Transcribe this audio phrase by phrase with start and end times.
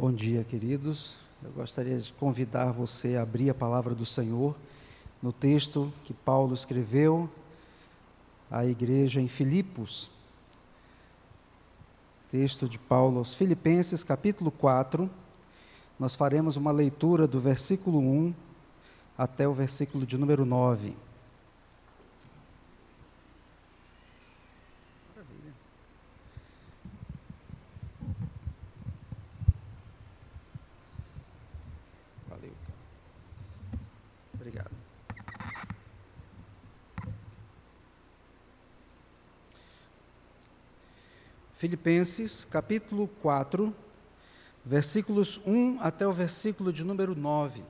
[0.00, 1.14] Bom dia, queridos.
[1.44, 4.56] Eu gostaria de convidar você a abrir a palavra do Senhor
[5.22, 7.28] no texto que Paulo escreveu
[8.50, 10.08] à igreja em Filipos.
[12.30, 15.10] Texto de Paulo aos Filipenses, capítulo 4.
[15.98, 18.34] Nós faremos uma leitura do versículo 1
[19.18, 20.96] até o versículo de número 9.
[41.80, 43.74] Filipenses, capítulo 4,
[44.62, 47.62] versículos 1 até o versículo de número 9.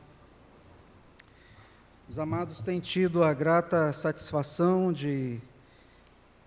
[2.08, 5.38] Os amados têm tido a grata satisfação de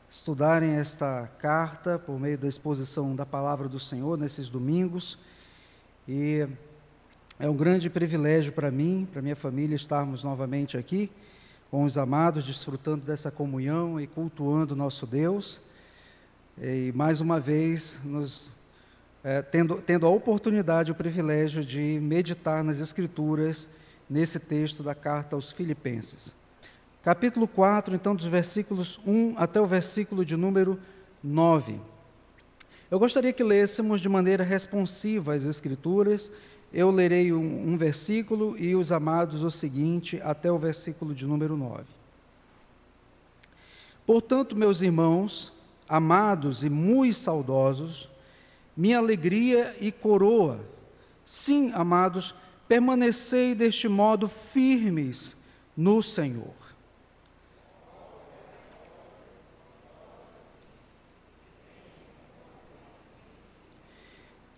[0.09, 5.17] estudarem esta carta por meio da exposição da palavra do Senhor nesses domingos.
[6.05, 6.45] E
[7.39, 11.09] é um grande privilégio para mim, para minha família, estarmos novamente aqui
[11.72, 15.61] com os amados, desfrutando dessa comunhão e cultuando nosso Deus
[16.62, 18.52] e mais uma vez nos
[19.23, 23.70] é, tendo, tendo a oportunidade, o privilégio de meditar nas Escrituras
[24.10, 26.34] nesse texto da carta aos Filipenses.
[27.02, 30.80] Capítulo 4, então, dos versículos 1 até o versículo de número
[31.23, 31.80] 9.
[32.92, 36.32] Eu gostaria que lêssemos de maneira responsiva as Escrituras.
[36.72, 41.58] Eu lerei um, um versículo e os amados o seguinte, até o versículo de número
[41.58, 41.83] 9.
[44.06, 45.52] Portanto, meus irmãos,
[45.88, 48.10] amados e muito saudosos,
[48.76, 50.60] minha alegria e coroa.
[51.26, 52.33] Sim, amados,
[52.67, 55.36] permanecei deste modo firmes
[55.76, 56.64] no Senhor.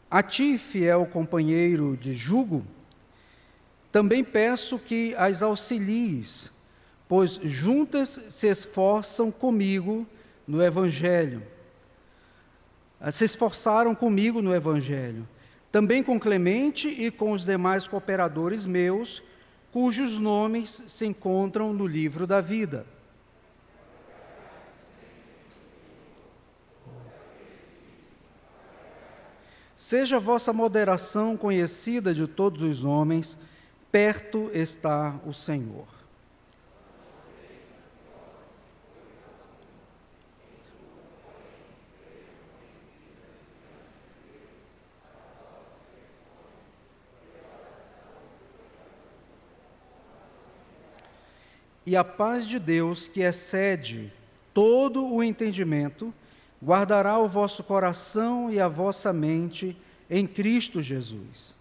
[0.09, 2.66] A ti, fiel companheiro de jugo,
[3.92, 6.52] também peço que as auxilies,
[7.07, 10.07] pois juntas se esforçam comigo
[10.47, 11.44] no Evangelho.
[13.00, 15.28] Ah, se esforçaram comigo no Evangelho.
[15.72, 19.22] Também com Clemente e com os demais cooperadores meus,
[19.72, 22.85] cujos nomes se encontram no livro da vida.
[29.75, 33.38] Seja vossa moderação conhecida de todos os homens,
[33.91, 35.94] perto está o Senhor.
[51.85, 54.12] E a paz de Deus, que excede
[54.53, 56.13] todo o entendimento,
[56.63, 59.78] guardará o vosso coração e a vossa mente
[60.09, 61.56] em Cristo Jesus.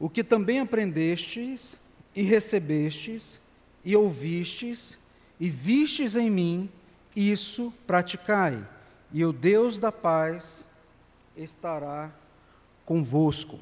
[0.00, 1.78] O que também aprendestes
[2.16, 3.38] e recebestes
[3.84, 4.98] e ouvistes
[5.38, 6.70] e vistes em mim,
[7.14, 8.66] isso praticai,
[9.12, 10.66] e o Deus da paz
[11.36, 12.10] estará
[12.84, 13.58] convosco.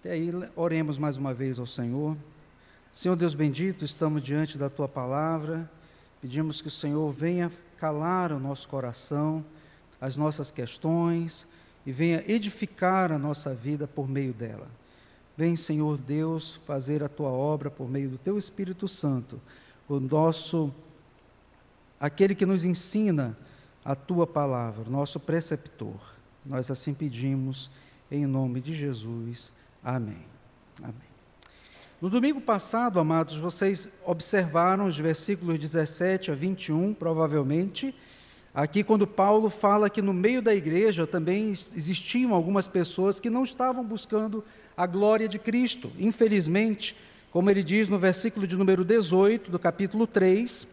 [0.00, 2.16] Até aí, oremos mais uma vez ao Senhor.
[2.92, 5.70] Senhor Deus bendito, estamos diante da tua palavra,
[6.20, 9.44] pedimos que o Senhor venha calar o nosso coração,
[10.00, 11.46] as nossas questões,
[11.86, 14.68] e venha edificar a nossa vida por meio dela.
[15.36, 19.40] Vem, Senhor Deus, fazer a tua obra por meio do teu Espírito Santo,
[19.88, 20.72] o nosso
[22.00, 23.36] aquele que nos ensina
[23.84, 25.98] a tua palavra, nosso preceptor.
[26.44, 27.70] Nós assim pedimos
[28.10, 29.52] em nome de Jesus.
[29.82, 30.24] Amém.
[30.82, 31.08] Amém.
[32.00, 37.94] No domingo passado, amados, vocês observaram os versículos 17 a 21, provavelmente,
[38.58, 43.44] Aqui, quando Paulo fala que no meio da igreja também existiam algumas pessoas que não
[43.44, 44.44] estavam buscando
[44.76, 46.96] a glória de Cristo, infelizmente,
[47.30, 50.66] como ele diz no versículo de número 18 do capítulo 3,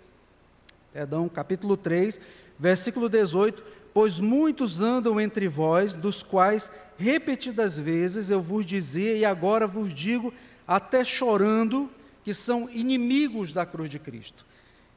[0.92, 2.20] perdão, capítulo 3,
[2.58, 9.24] versículo 18: Pois muitos andam entre vós, dos quais repetidas vezes eu vos dizia e
[9.24, 10.34] agora vos digo,
[10.68, 11.88] até chorando,
[12.24, 14.44] que são inimigos da cruz de Cristo.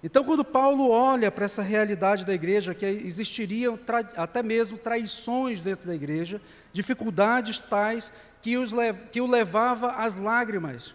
[0.03, 3.79] Então, quando Paulo olha para essa realidade da igreja, que existiriam
[4.17, 6.41] até mesmo traições dentro da igreja,
[6.73, 8.73] dificuldades tais que, os
[9.11, 10.95] que o levava às lágrimas,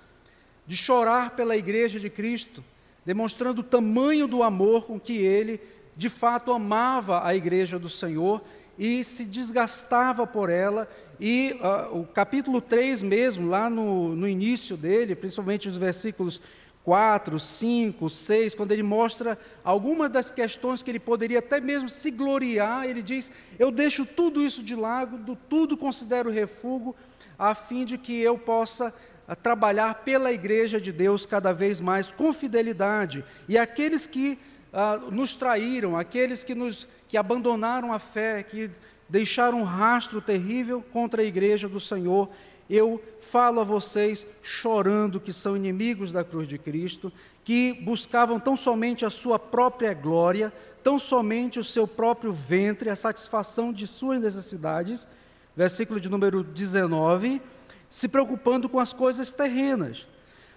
[0.66, 2.64] de chorar pela igreja de Cristo,
[3.06, 5.60] demonstrando o tamanho do amor com que ele,
[5.98, 8.42] de fato, amava a igreja do Senhor
[8.80, 10.88] e se desgastava por ela.
[11.20, 16.40] E uh, o capítulo 3 mesmo, lá no, no início dele, principalmente os versículos
[16.84, 22.12] 4, 5, 6, quando ele mostra algumas das questões que ele poderia até mesmo se
[22.12, 26.94] gloriar, ele diz: Eu deixo tudo isso de lado, tudo considero refúgio,
[27.40, 28.94] a fim de que eu possa
[29.28, 33.24] ah, trabalhar pela igreja de Deus cada vez mais com fidelidade.
[33.48, 34.38] E aqueles que
[34.74, 38.70] ah, nos traíram, aqueles que, nos, que abandonaram a fé, que
[39.08, 42.30] deixaram um rastro terrível contra a igreja do Senhor,
[42.70, 47.12] eu falo a vocês chorando que são inimigos da cruz de Cristo,
[47.44, 52.96] que buscavam tão somente a sua própria glória, tão somente o seu próprio ventre, a
[52.96, 55.08] satisfação de suas necessidades.
[55.56, 57.42] Versículo de número 19,
[57.90, 60.08] se preocupando com as coisas terrenas.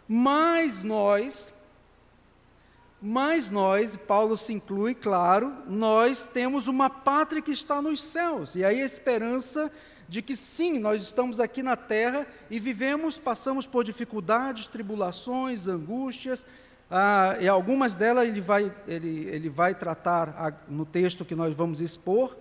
[0.09, 1.53] Mas nós,
[3.01, 8.55] mas nós, e Paulo se inclui, claro, nós temos uma pátria que está nos céus,
[8.55, 9.71] e aí a esperança
[10.09, 16.47] de que sim, nós estamos aqui na terra e vivemos, passamos por dificuldades, tribulações, angústias,
[16.91, 21.53] ah, e algumas delas ele vai, ele, ele vai tratar a, no texto que nós
[21.53, 22.37] vamos expor,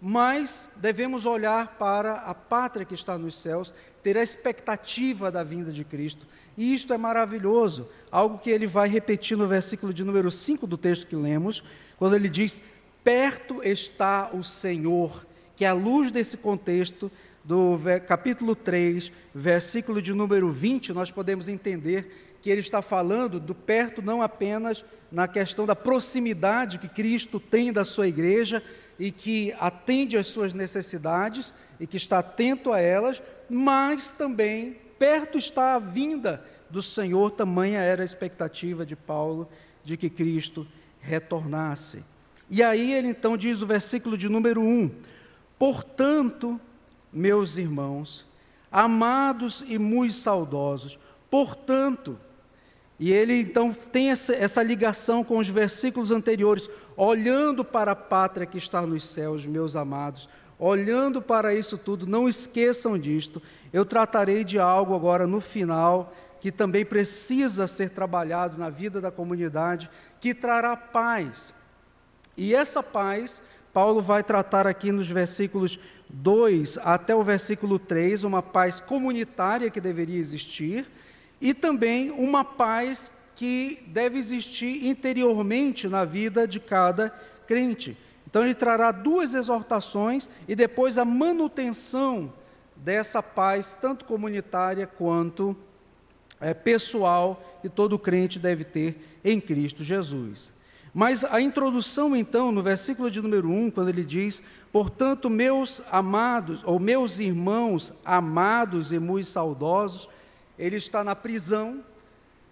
[0.00, 5.72] mas devemos olhar para a pátria que está nos céus, ter a expectativa da vinda
[5.72, 6.26] de Cristo.
[6.56, 10.76] E isto é maravilhoso, algo que ele vai repetir no versículo de número 5 do
[10.76, 11.62] texto que lemos,
[11.96, 12.60] quando ele diz:
[13.02, 15.26] Perto está o Senhor
[15.56, 17.10] que à luz desse contexto
[17.44, 23.54] do capítulo 3, versículo de número 20, nós podemos entender que ele está falando do
[23.54, 28.62] perto não apenas na questão da proximidade que Cristo tem da sua igreja
[28.98, 35.38] e que atende às suas necessidades e que está atento a elas, mas também perto
[35.38, 39.48] está a vinda do Senhor, tamanha era a expectativa de Paulo
[39.84, 40.66] de que Cristo
[41.00, 42.02] retornasse.
[42.48, 44.90] E aí ele então diz o versículo de número 1:
[45.62, 46.60] Portanto,
[47.12, 48.26] meus irmãos,
[48.68, 50.98] amados e muito saudosos,
[51.30, 52.18] portanto,
[52.98, 58.44] e ele então tem essa, essa, ligação com os versículos anteriores, olhando para a pátria
[58.44, 60.28] que está nos céus, meus amados,
[60.58, 63.40] olhando para isso tudo, não esqueçam disto.
[63.72, 69.12] Eu tratarei de algo agora no final que também precisa ser trabalhado na vida da
[69.12, 69.88] comunidade,
[70.20, 71.54] que trará paz.
[72.36, 73.40] E essa paz
[73.72, 75.78] Paulo vai tratar aqui nos versículos
[76.08, 80.86] 2 até o versículo 3 uma paz comunitária que deveria existir
[81.40, 87.10] e também uma paz que deve existir interiormente na vida de cada
[87.46, 87.96] crente.
[88.26, 92.32] Então, ele trará duas exortações e depois a manutenção
[92.76, 95.56] dessa paz, tanto comunitária quanto
[96.40, 100.52] é, pessoal, que todo crente deve ter em Cristo Jesus.
[100.94, 106.60] Mas a introdução, então, no versículo de número 1, quando ele diz: Portanto, meus amados,
[106.64, 110.06] ou meus irmãos amados e muito saudosos,
[110.58, 111.82] ele está na prisão,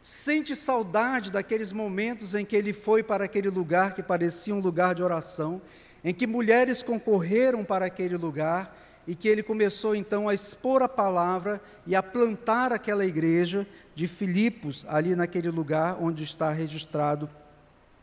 [0.02, 4.94] sente saudade daqueles momentos em que ele foi para aquele lugar que parecia um lugar
[4.94, 5.60] de oração,
[6.02, 8.74] em que mulheres concorreram para aquele lugar
[9.06, 14.06] e que ele começou então a expor a palavra e a plantar aquela igreja de
[14.06, 17.28] Filipos, ali naquele lugar onde está registrado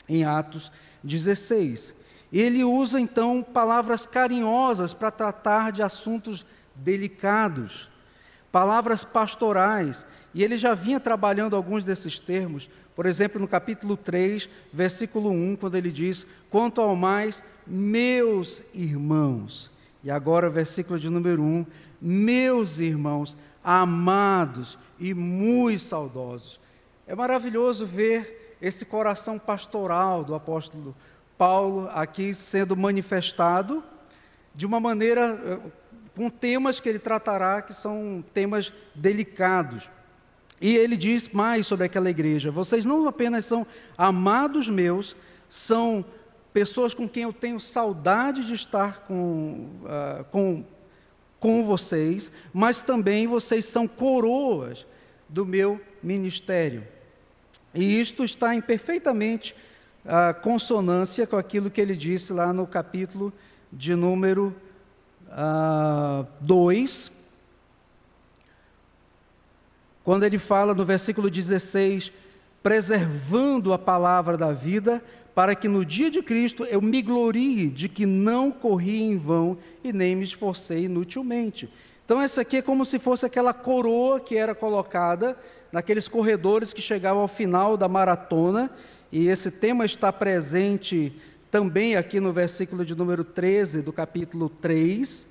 [0.07, 0.71] em Atos
[1.03, 1.95] 16.
[2.31, 6.45] Ele usa então palavras carinhosas para tratar de assuntos
[6.75, 7.89] delicados,
[8.51, 14.49] palavras pastorais, e ele já vinha trabalhando alguns desses termos, por exemplo, no capítulo 3,
[14.73, 19.71] versículo 1, quando ele diz: Quanto ao mais, meus irmãos.
[20.03, 21.65] E agora, versículo de número 1,
[22.01, 26.59] meus irmãos, amados e muito saudosos.
[27.05, 30.95] É maravilhoso ver esse coração pastoral do apóstolo
[31.37, 33.83] Paulo aqui sendo manifestado
[34.55, 35.71] de uma maneira eh,
[36.15, 39.89] com temas que ele tratará que são temas delicados.
[40.59, 45.15] E ele diz mais sobre aquela igreja: vocês não apenas são amados meus,
[45.47, 46.03] são
[46.51, 50.65] pessoas com quem eu tenho saudade de estar com, uh, com,
[51.39, 54.87] com vocês, mas também vocês são coroas
[55.29, 56.96] do meu ministério.
[57.73, 59.55] E isto está em perfeitamente
[60.05, 63.33] a consonância com aquilo que ele disse lá no capítulo
[63.71, 64.55] de número
[66.39, 67.11] 2, uh,
[70.03, 72.11] quando ele fala no versículo 16:
[72.63, 75.03] preservando a palavra da vida,
[75.35, 79.57] para que no dia de Cristo eu me glorie de que não corri em vão
[79.83, 81.69] e nem me esforcei inutilmente.
[82.05, 85.37] Então, essa aqui é como se fosse aquela coroa que era colocada
[85.71, 88.69] naqueles corredores que chegavam ao final da maratona,
[89.11, 91.13] e esse tema está presente
[91.49, 95.27] também aqui no versículo de número 13 do capítulo 3.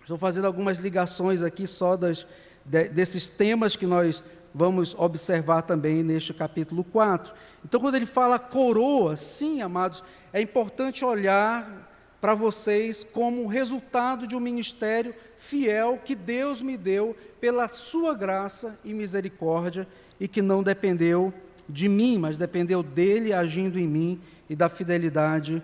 [0.00, 2.26] Estou fazendo algumas ligações aqui só das,
[2.64, 4.22] de, desses temas que nós
[4.54, 7.34] vamos observar também neste capítulo 4.
[7.64, 14.36] Então, quando ele fala coroa, sim, amados, é importante olhar para vocês como resultado de
[14.36, 15.14] um ministério
[15.48, 19.86] fiel que Deus me deu pela sua graça e misericórdia
[20.18, 21.32] e que não dependeu
[21.68, 25.62] de mim, mas dependeu dele agindo em mim e da fidelidade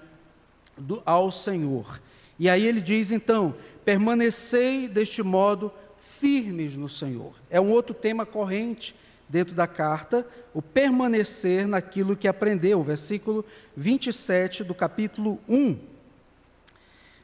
[0.77, 2.01] do, ao Senhor.
[2.39, 7.35] E aí ele diz então: permanecei deste modo firmes no Senhor.
[7.49, 8.95] É um outro tema corrente
[9.29, 13.45] dentro da carta, o permanecer naquilo que aprendeu, versículo
[13.77, 15.79] 27 do capítulo 1.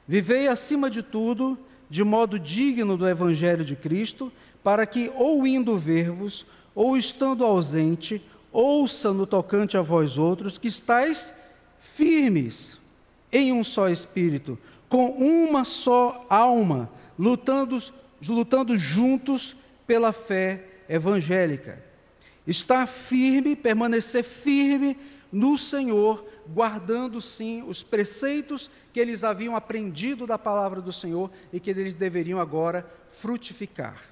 [0.08, 1.58] Vivei acima de tudo
[1.88, 8.23] de modo digno do evangelho de Cristo, para que ou indo ver-vos, ou estando ausente,
[8.52, 11.35] ouça no tocante a vós outros que estáis
[11.78, 12.76] firmes
[13.33, 17.78] em um só espírito, com uma só alma, lutando,
[18.28, 21.83] lutando juntos pela fé evangélica.
[22.47, 24.97] Estar firme, permanecer firme
[25.33, 31.60] no Senhor, guardando sim os preceitos que eles haviam aprendido da palavra do Senhor e
[31.60, 34.02] que eles deveriam agora frutificar.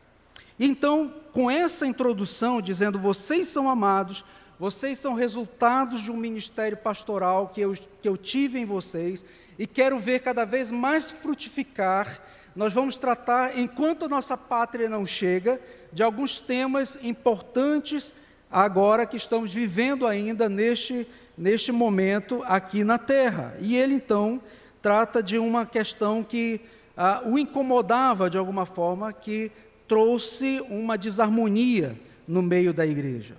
[0.58, 4.24] Então, com essa introdução, dizendo: vocês são amados,
[4.58, 9.24] vocês são resultados de um ministério pastoral que eu, que eu tive em vocês
[9.58, 12.22] e quero ver cada vez mais frutificar.
[12.54, 15.60] Nós vamos tratar, enquanto nossa pátria não chega,
[15.92, 18.14] de alguns temas importantes
[18.54, 23.56] agora que estamos vivendo ainda neste, neste momento aqui na terra.
[23.60, 24.40] E ele então
[24.80, 26.60] trata de uma questão que
[26.96, 29.50] ah, o incomodava de alguma forma, que
[29.88, 33.34] trouxe uma desarmonia no meio da igreja.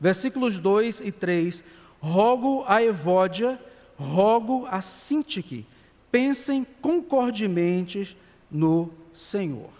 [0.00, 1.62] Versículos 2 e 3:
[2.00, 3.60] Rogo a Evódia,
[3.98, 5.66] rogo a Sintique,
[6.10, 8.16] pensem concordemente
[8.50, 9.79] no Senhor.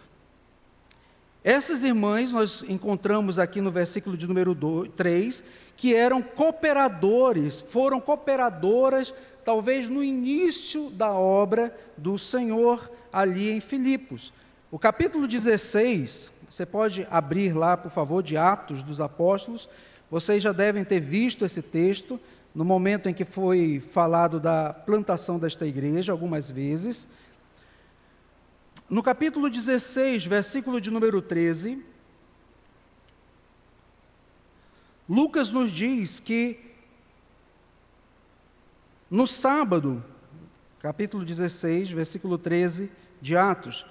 [1.42, 4.54] Essas irmãs nós encontramos aqui no versículo de número
[4.96, 5.42] 3,
[5.74, 14.34] que eram cooperadores, foram cooperadoras, talvez no início da obra do Senhor ali em Filipos.
[14.70, 19.66] O capítulo 16, você pode abrir lá, por favor, de Atos dos Apóstolos.
[20.10, 22.20] Vocês já devem ter visto esse texto
[22.54, 27.08] no momento em que foi falado da plantação desta igreja, algumas vezes.
[28.90, 31.78] No capítulo 16, versículo de número 13,
[35.08, 36.74] Lucas nos diz que
[39.08, 40.04] no sábado,
[40.80, 42.90] capítulo 16, versículo 13
[43.22, 43.86] de Atos,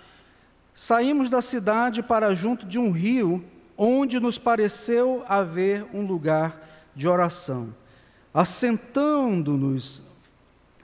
[0.81, 3.43] Saímos da cidade para junto de um rio,
[3.77, 7.75] onde nos pareceu haver um lugar de oração.
[8.33, 10.01] Assentando-nos,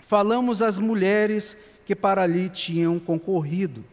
[0.02, 1.56] falamos às mulheres
[1.86, 3.86] que para ali tinham concorrido.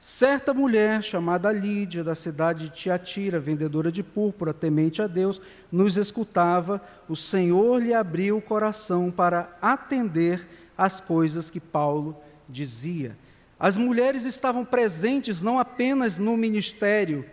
[0.00, 5.38] Certa mulher, chamada Lídia, da cidade de Tiatira, vendedora de púrpura, temente a Deus,
[5.70, 6.80] nos escutava.
[7.06, 12.16] O Senhor lhe abriu o coração para atender às coisas que Paulo
[12.48, 13.14] dizia.
[13.58, 17.26] As mulheres estavam presentes não apenas no ministério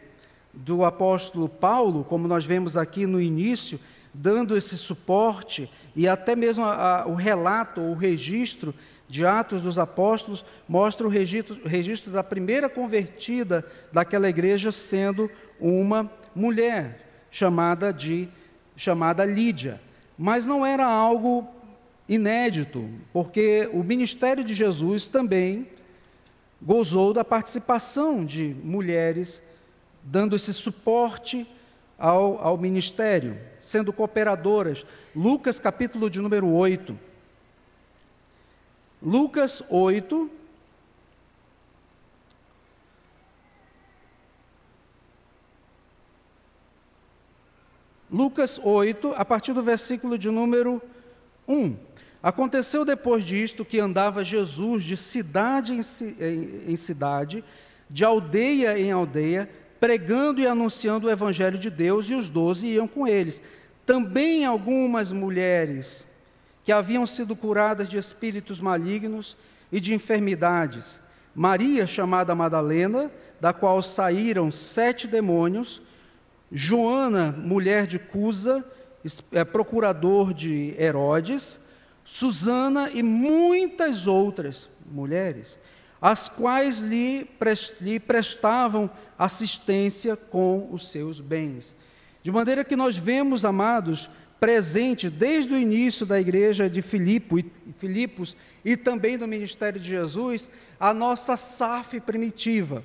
[0.53, 3.79] do apóstolo Paulo, como nós vemos aqui no início,
[4.13, 8.75] dando esse suporte, e até mesmo a, a, o relato, o registro
[9.09, 16.11] de Atos dos Apóstolos mostra o registro, registro da primeira convertida daquela igreja sendo uma
[16.35, 18.27] mulher chamada de
[18.75, 19.81] chamada Lídia.
[20.17, 21.47] Mas não era algo
[22.07, 25.67] inédito, porque o ministério de Jesus também
[26.61, 29.41] gozou da participação de mulheres,
[30.03, 31.45] dando esse suporte
[31.97, 34.85] ao, ao ministério, sendo cooperadoras.
[35.15, 37.06] Lucas, capítulo de número 8.
[39.01, 40.31] Lucas 8.
[48.09, 50.81] Lucas 8, a partir do versículo de número
[51.47, 51.75] 1.
[52.23, 57.43] Aconteceu depois disto que andava Jesus de cidade em, cidade,
[57.89, 59.47] de aldeia em aldeia,
[59.79, 63.41] pregando e anunciando o evangelho de Deus, e os doze iam com eles.
[63.85, 66.06] Também algumas mulheres
[66.67, 69.37] que haviam sido curadas de espíritos malignos
[69.71, 70.99] e de enfermidades.
[71.33, 73.09] Maria, chamada Madalena,
[73.39, 75.81] da qual saíram sete demônios,
[76.51, 78.65] Joana, mulher de Cusa,
[79.31, 81.57] é, procurador de Herodes,
[82.03, 85.57] Susana e muitas outras mulheres.
[86.01, 87.29] as quais lhe,
[87.79, 91.73] lhe prestavam assistência com os seus bens.
[92.21, 97.37] De maneira que nós vemos, amados, presente desde o início da igreja de Filipo,
[97.77, 102.83] Filipos e também do ministério de Jesus, a nossa SAF primitiva,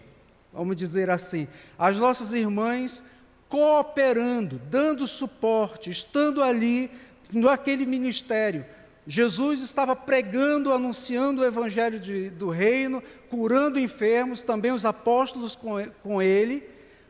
[0.52, 1.46] vamos dizer assim,
[1.78, 3.02] as nossas irmãs
[3.48, 6.90] cooperando, dando suporte, estando ali
[7.30, 8.64] naquele ministério.
[9.06, 15.84] Jesus estava pregando, anunciando o evangelho de, do reino, curando enfermos, também os apóstolos com,
[16.02, 16.62] com ele,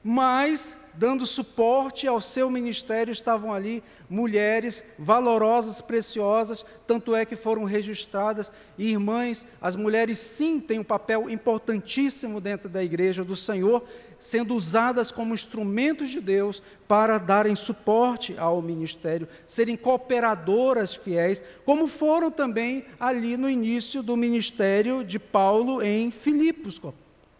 [0.02, 7.64] mas dando suporte ao seu ministério estavam ali mulheres valorosas, preciosas, tanto é que foram
[7.64, 8.52] registradas.
[8.76, 13.82] E irmãs, as mulheres sim têm um papel importantíssimo dentro da igreja do Senhor,
[14.18, 21.88] sendo usadas como instrumentos de Deus para darem suporte ao ministério, serem cooperadoras fiéis, como
[21.88, 26.80] foram também ali no início do ministério de Paulo em Filipos,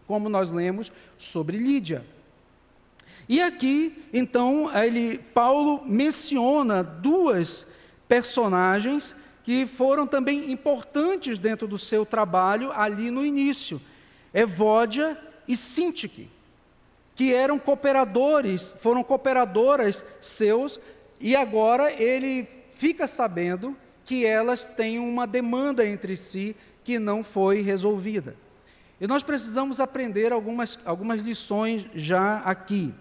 [0.07, 2.05] como nós lemos sobre Lídia.
[3.33, 7.67] E aqui, então, ele, Paulo menciona duas
[8.07, 13.81] personagens que foram também importantes dentro do seu trabalho ali no início:
[14.35, 15.17] Evódia
[15.49, 16.29] e Sintique,
[17.15, 20.79] que eram cooperadores, foram cooperadoras seus,
[21.19, 23.75] e agora ele fica sabendo
[24.05, 28.37] que elas têm uma demanda entre si que não foi resolvida.
[29.01, 32.93] E nós precisamos aprender algumas, algumas lições já aqui.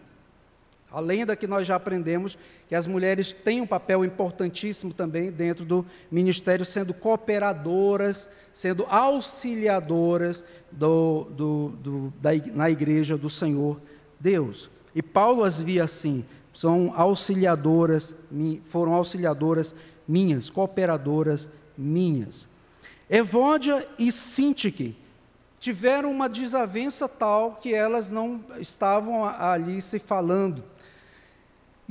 [0.91, 5.63] Além da que nós já aprendemos, que as mulheres têm um papel importantíssimo também dentro
[5.63, 13.79] do ministério, sendo cooperadoras, sendo auxiliadoras do, do, do, da, na igreja do Senhor
[14.19, 14.69] Deus.
[14.93, 18.13] E Paulo as via assim, são auxiliadoras,
[18.65, 19.73] foram auxiliadoras
[20.05, 22.49] minhas, cooperadoras minhas.
[23.09, 24.97] Evódia e Sintique
[25.59, 30.63] tiveram uma desavença tal que elas não estavam ali se falando.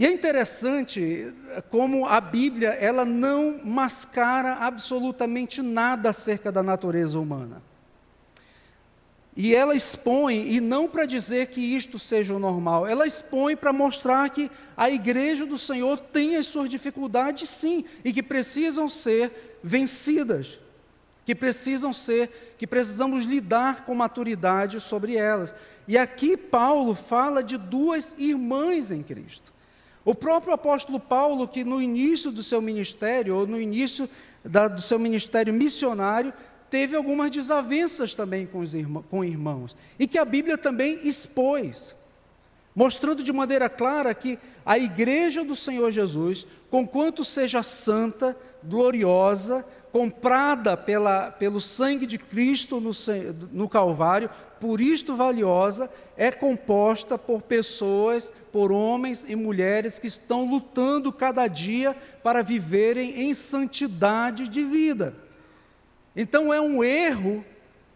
[0.01, 1.31] E é interessante
[1.69, 7.63] como a Bíblia ela não mascara absolutamente nada acerca da natureza humana.
[9.37, 13.75] E ela expõe, e não para dizer que isto seja o normal, ela expõe para
[13.75, 19.59] mostrar que a igreja do Senhor tem as suas dificuldades, sim, e que precisam ser
[19.63, 20.59] vencidas,
[21.27, 25.53] que precisam ser, que precisamos lidar com maturidade sobre elas.
[25.87, 29.50] E aqui Paulo fala de duas irmãs em Cristo.
[30.05, 34.09] O próprio apóstolo Paulo, que no início do seu ministério, ou no início
[34.45, 36.33] da, do seu ministério missionário,
[36.71, 41.95] teve algumas desavenças também com, os irmãos, com irmãos, e que a Bíblia também expôs,
[42.75, 50.77] mostrando de maneira clara que a igreja do Senhor Jesus, conquanto seja santa, gloriosa, comprada
[50.77, 52.93] pela, pelo sangue de Cristo no,
[53.53, 60.45] no Calvário, por isto valiosa, é composta por pessoas, por homens e mulheres que estão
[60.45, 65.15] lutando cada dia para viverem em santidade de vida.
[66.15, 67.45] Então é um erro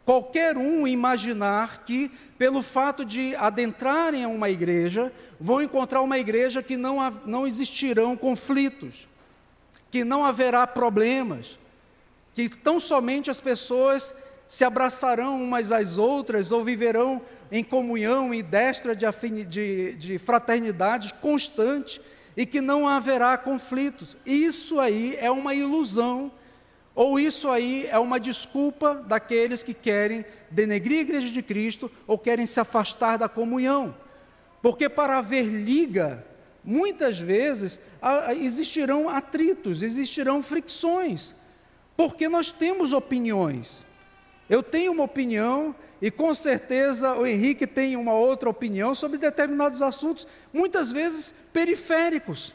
[0.04, 6.62] qualquer um imaginar que, pelo fato de adentrarem a uma igreja, vão encontrar uma igreja
[6.62, 9.08] que não, não existirão conflitos,
[9.90, 11.58] que não haverá problemas,
[12.34, 14.12] que tão somente as pessoas
[14.46, 19.06] se abraçarão umas às outras ou viverão em comunhão e destra de,
[19.44, 22.00] de, de fraternidade constante
[22.36, 24.16] e que não haverá conflitos.
[24.26, 26.32] Isso aí é uma ilusão,
[26.94, 32.18] ou isso aí é uma desculpa daqueles que querem denegrir a igreja de Cristo ou
[32.18, 33.94] querem se afastar da comunhão.
[34.60, 36.24] Porque para haver liga,
[36.64, 37.78] muitas vezes
[38.36, 41.34] existirão atritos, existirão fricções
[41.96, 43.84] porque nós temos opiniões.
[44.48, 49.80] Eu tenho uma opinião e com certeza o Henrique tem uma outra opinião sobre determinados
[49.80, 52.54] assuntos, muitas vezes periféricos.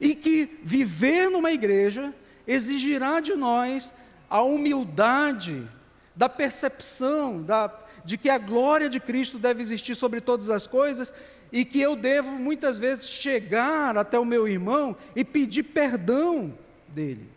[0.00, 2.14] E que viver numa igreja
[2.46, 3.94] exigirá de nós
[4.28, 5.68] a humildade
[6.14, 7.72] da percepção da,
[8.04, 11.12] de que a glória de Cristo deve existir sobre todas as coisas
[11.50, 16.56] e que eu devo muitas vezes chegar até o meu irmão e pedir perdão
[16.88, 17.33] dele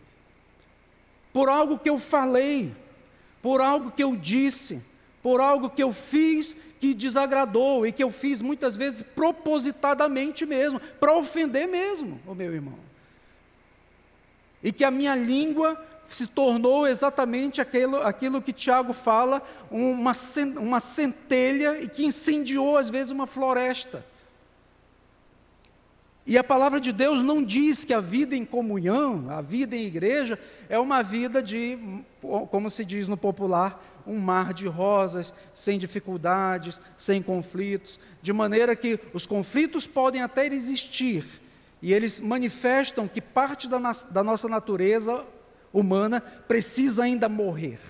[1.32, 2.72] por algo que eu falei,
[3.42, 4.82] por algo que eu disse,
[5.22, 10.80] por algo que eu fiz que desagradou e que eu fiz muitas vezes propositadamente mesmo,
[11.00, 12.78] para ofender mesmo o meu irmão.
[14.62, 20.12] E que a minha língua se tornou exatamente aquilo, aquilo que Tiago fala, uma,
[20.58, 24.04] uma centelha e que incendiou às vezes uma floresta.
[26.28, 29.86] E a palavra de Deus não diz que a vida em comunhão, a vida em
[29.86, 30.38] igreja,
[30.68, 31.78] é uma vida de,
[32.50, 38.76] como se diz no popular, um mar de rosas, sem dificuldades, sem conflitos, de maneira
[38.76, 41.24] que os conflitos podem até existir,
[41.80, 43.78] e eles manifestam que parte da,
[44.10, 45.24] da nossa natureza
[45.72, 47.80] humana precisa ainda morrer.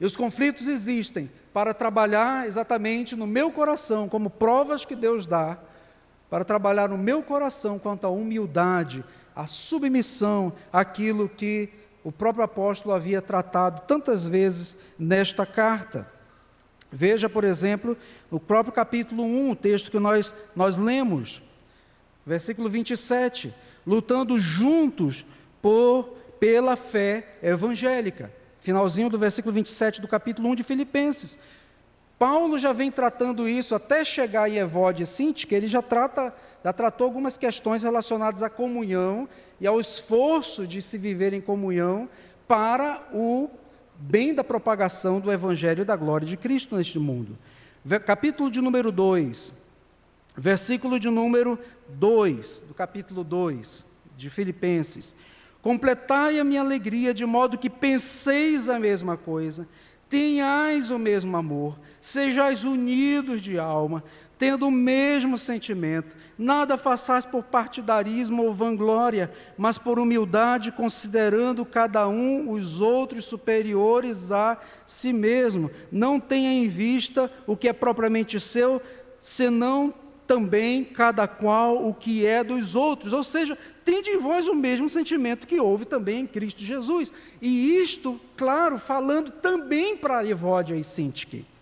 [0.00, 5.56] E os conflitos existem para trabalhar exatamente no meu coração, como provas que Deus dá
[6.28, 11.70] para trabalhar no meu coração quanto à humildade, à submissão àquilo que
[12.02, 16.06] o próprio apóstolo havia tratado tantas vezes nesta carta.
[16.92, 17.96] Veja, por exemplo,
[18.30, 21.42] no próprio capítulo 1, o texto que nós, nós lemos,
[22.24, 23.52] versículo 27,
[23.86, 25.26] lutando juntos
[25.60, 28.32] por, pela fé evangélica.
[28.60, 31.38] Finalzinho do versículo 27 do capítulo 1 de Filipenses.
[32.24, 36.34] Paulo já vem tratando isso até chegar em Evode Sinti, que ele já, trata,
[36.64, 39.28] já tratou algumas questões relacionadas à comunhão
[39.60, 42.08] e ao esforço de se viver em comunhão
[42.48, 43.50] para o
[43.96, 47.36] bem da propagação do Evangelho e da glória de Cristo neste mundo.
[48.06, 49.52] Capítulo de número 2,
[50.34, 51.58] versículo de número
[51.90, 53.84] 2, do capítulo 2
[54.16, 55.14] de Filipenses.
[55.60, 59.68] Completai a minha alegria de modo que penseis a mesma coisa,
[60.08, 64.04] tenhais o mesmo amor, sejais unidos de alma,
[64.38, 72.06] tendo o mesmo sentimento, nada façais por partidarismo ou vanglória, mas por humildade, considerando cada
[72.06, 75.70] um os outros superiores a si mesmo.
[75.90, 78.82] Não tenha em vista o que é propriamente seu,
[79.18, 79.94] senão
[80.26, 83.14] também cada qual o que é dos outros.
[83.14, 87.14] Ou seja, tende em vós o mesmo sentimento que houve também em Cristo Jesus.
[87.40, 91.53] E isto, claro, falando também para Evódia e Sintique.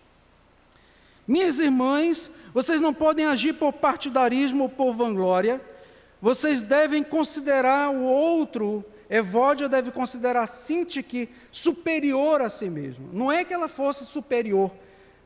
[1.27, 5.61] Minhas irmãs, vocês não podem agir por partidarismo ou por vanglória,
[6.21, 13.09] vocês devem considerar o outro, Evódia deve considerar Sintique superior a si mesmo.
[13.13, 14.71] Não é que ela fosse superior,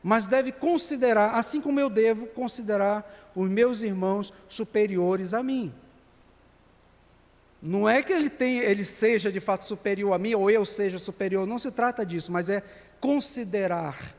[0.02, 5.72] mas deve considerar, assim como eu devo considerar os meus irmãos superiores a mim.
[7.62, 10.98] Não é que ele, tenha, ele seja de fato superior a mim ou eu seja
[10.98, 12.62] superior, não se trata disso, mas é
[13.00, 14.17] considerar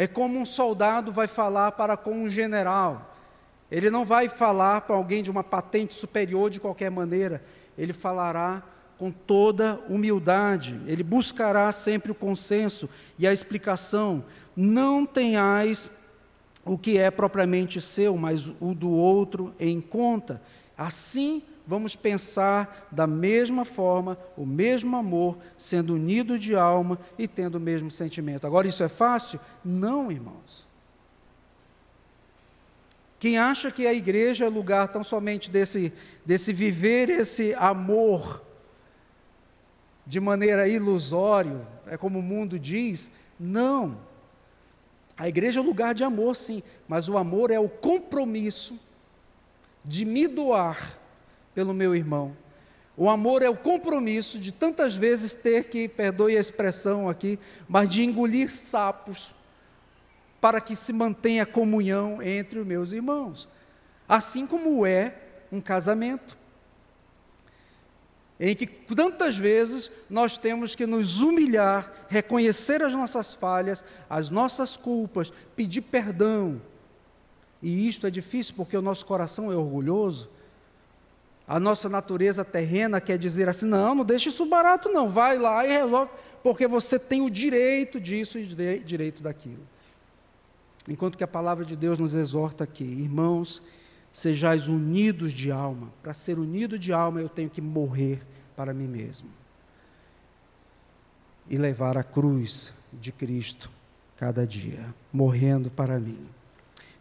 [0.00, 3.14] é como um soldado vai falar para com um general.
[3.70, 7.44] Ele não vai falar para alguém de uma patente superior de qualquer maneira.
[7.76, 8.62] Ele falará
[8.96, 10.80] com toda humildade.
[10.86, 14.24] Ele buscará sempre o consenso e a explicação.
[14.56, 15.90] Não tenhais
[16.64, 20.40] o que é propriamente seu, mas o do outro em conta.
[20.78, 27.54] Assim vamos pensar da mesma forma, o mesmo amor, sendo unido de alma e tendo
[27.54, 28.44] o mesmo sentimento.
[28.44, 29.38] Agora, isso é fácil?
[29.64, 30.66] Não, irmãos.
[33.20, 35.92] Quem acha que a igreja é lugar tão somente desse,
[36.26, 38.42] desse viver esse amor
[40.04, 43.96] de maneira ilusória, é como o mundo diz, não.
[45.16, 48.76] A igreja é lugar de amor, sim, mas o amor é o compromisso
[49.84, 50.99] de me doar
[51.54, 52.36] pelo meu irmão.
[52.96, 57.88] O amor é o compromisso de tantas vezes ter que, perdoe a expressão aqui, mas
[57.88, 59.32] de engolir sapos
[60.40, 63.48] para que se mantenha comunhão entre os meus irmãos.
[64.08, 65.14] Assim como é
[65.50, 66.36] um casamento.
[68.38, 74.76] Em que tantas vezes nós temos que nos humilhar, reconhecer as nossas falhas, as nossas
[74.76, 76.60] culpas, pedir perdão.
[77.62, 80.28] E isto é difícil porque o nosso coração é orgulhoso
[81.50, 85.66] a nossa natureza terrena quer dizer assim: não, não deixe isso barato, não, vai lá
[85.66, 86.12] e resolve,
[86.44, 88.46] porque você tem o direito disso e
[88.78, 89.66] direito daquilo.
[90.88, 93.60] Enquanto que a palavra de Deus nos exorta aqui, irmãos,
[94.12, 95.92] sejais unidos de alma.
[96.00, 98.22] Para ser unido de alma, eu tenho que morrer
[98.54, 99.28] para mim mesmo
[101.48, 103.68] e levar a cruz de Cristo
[104.16, 106.28] cada dia, morrendo para mim.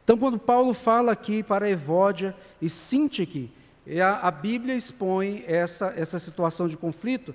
[0.03, 3.51] Então, quando Paulo fala aqui para Evódia e Sintique,
[3.89, 7.33] e a, a Bíblia expõe essa, essa situação de conflito.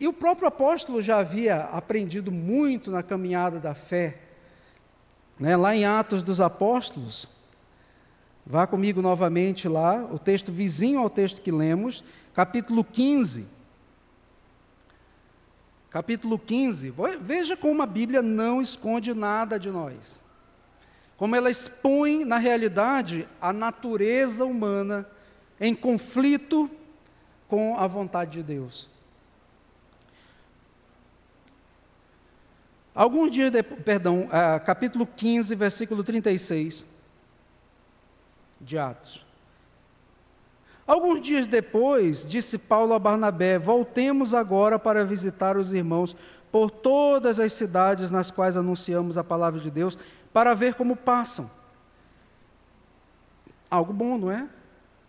[0.00, 4.16] E o próprio apóstolo já havia aprendido muito na caminhada da fé.
[5.38, 5.54] Né?
[5.54, 7.28] Lá em Atos dos Apóstolos,
[8.46, 12.02] vá comigo novamente lá, o texto vizinho ao texto que lemos,
[12.34, 13.46] capítulo 15.
[15.90, 16.94] Capítulo 15.
[17.20, 20.24] Veja como a Bíblia não esconde nada de nós.
[21.18, 25.06] Como ela expõe, na realidade, a natureza humana
[25.62, 26.68] em conflito
[27.46, 28.90] com a vontade de Deus.
[32.92, 36.84] Alguns dias, de, perdão, uh, capítulo 15, versículo 36.
[38.60, 39.24] de Atos.
[40.84, 46.16] Alguns dias depois, disse Paulo a Barnabé: Voltemos agora para visitar os irmãos
[46.50, 49.96] por todas as cidades nas quais anunciamos a palavra de Deus,
[50.32, 51.48] para ver como passam.
[53.70, 54.48] Algo bom, não é?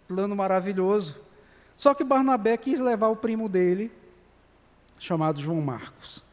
[0.08, 1.16] Plano maravilhoso.
[1.76, 3.92] Só que Barnabé quis levar o primo dele,
[5.00, 6.24] chamado João Marcos.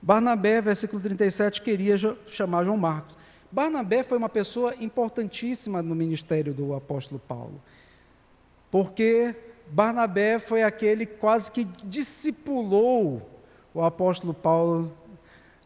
[0.00, 1.96] Barnabé, versículo 37, queria
[2.28, 3.18] chamar João Marcos.
[3.52, 7.60] Barnabé foi uma pessoa importantíssima no ministério do apóstolo Paulo,
[8.70, 9.34] porque
[9.68, 13.28] Barnabé foi aquele quase que discipulou
[13.74, 14.92] o apóstolo Paulo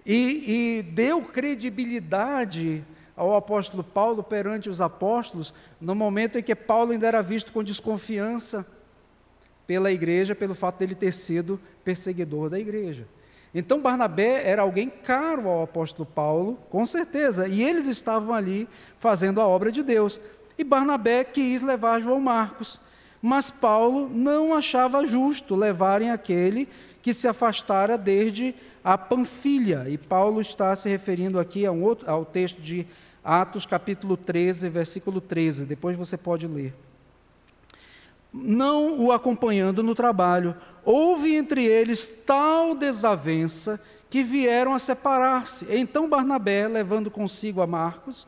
[0.04, 2.84] e, e deu credibilidade
[3.16, 7.62] ao apóstolo Paulo perante os apóstolos, no momento em que Paulo ainda era visto com
[7.62, 8.66] desconfiança
[9.66, 13.06] pela igreja, pelo fato dele ter sido perseguidor da igreja.
[13.54, 19.40] Então Barnabé era alguém caro ao apóstolo Paulo, com certeza, e eles estavam ali fazendo
[19.40, 20.20] a obra de Deus.
[20.58, 22.80] E Barnabé quis levar João Marcos,
[23.22, 26.68] mas Paulo não achava justo levarem aquele
[27.00, 29.86] que se afastara desde a Panfilha.
[29.88, 32.86] E Paulo está se referindo aqui um outro, ao texto de
[33.24, 35.64] Atos, capítulo 13, versículo 13.
[35.64, 36.74] Depois você pode ler
[38.34, 40.56] não o acompanhando no trabalho.
[40.84, 45.66] Houve entre eles tal desavença que vieram a separar-se.
[45.70, 48.26] Então Barnabé, levando consigo a Marcos,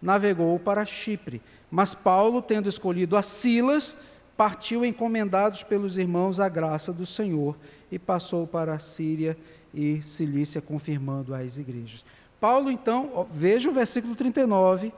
[0.00, 1.42] navegou para Chipre.
[1.68, 3.96] Mas Paulo, tendo escolhido a Silas,
[4.36, 7.56] partiu encomendados pelos irmãos à graça do Senhor
[7.90, 9.36] e passou para a Síria
[9.74, 12.04] e Cilícia, confirmando as igrejas.
[12.40, 14.92] Paulo, então, veja o versículo 39,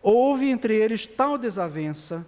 [0.00, 2.24] houve entre eles tal desavença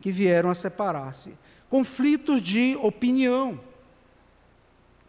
[0.00, 1.32] que vieram a separar-se.
[1.68, 3.60] Conflitos de opinião.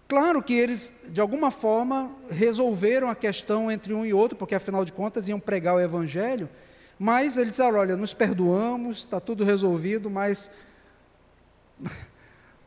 [0.08, 4.86] Claro que eles, de alguma forma, resolveram a questão entre um e outro, porque afinal
[4.86, 6.50] de contas iam pregar o Evangelho,
[7.00, 10.52] mas eles disseram: olha, nos perdoamos, está tudo resolvido, mas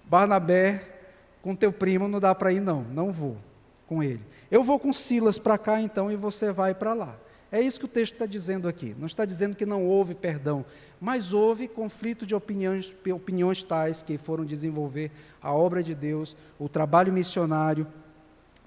[0.05, 0.83] Barnabé,
[1.42, 3.37] com teu primo não dá para ir, não, não vou
[3.87, 4.23] com ele.
[4.50, 7.16] Eu vou com Silas para cá então e você vai para lá.
[7.50, 8.96] É isso que o texto está dizendo aqui.
[8.98, 10.64] Não está dizendo que não houve perdão,
[11.00, 16.68] mas houve conflito de opiniões, opiniões tais que foram desenvolver a obra de Deus, o
[16.68, 17.87] trabalho missionário,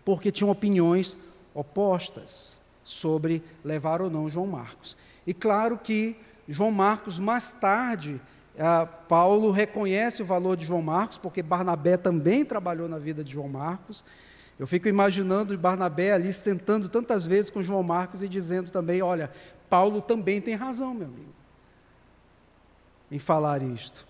[0.05, 1.17] porque tinham opiniões
[1.53, 4.95] opostas sobre levar ou não João Marcos.
[5.25, 6.15] E claro que
[6.47, 8.21] João Marcos, mais tarde,
[8.57, 13.33] ah, Paulo reconhece o valor de João Marcos, porque Barnabé também trabalhou na vida de
[13.33, 14.03] João Marcos.
[14.59, 19.31] Eu fico imaginando Barnabé ali sentando tantas vezes com João Marcos e dizendo também: olha,
[19.69, 21.33] Paulo também tem razão, meu amigo,
[23.11, 24.07] em falar isto.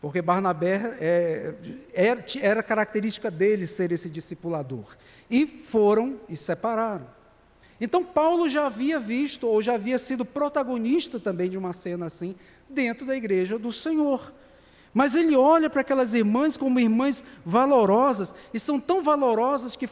[0.00, 1.54] Porque Barnabé é,
[1.94, 4.96] era, é, era característica dele ser esse discipulador.
[5.30, 7.06] E foram e separaram.
[7.80, 12.36] Então, Paulo já havia visto, ou já havia sido protagonista também de uma cena assim,
[12.68, 14.30] dentro da igreja do Senhor.
[14.94, 19.88] Mas ele olha para aquelas irmãs como irmãs valorosas, e são tão valorosas que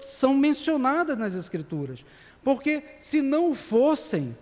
[0.00, 2.02] são mencionadas nas Escrituras.
[2.42, 4.34] Porque se não fossem,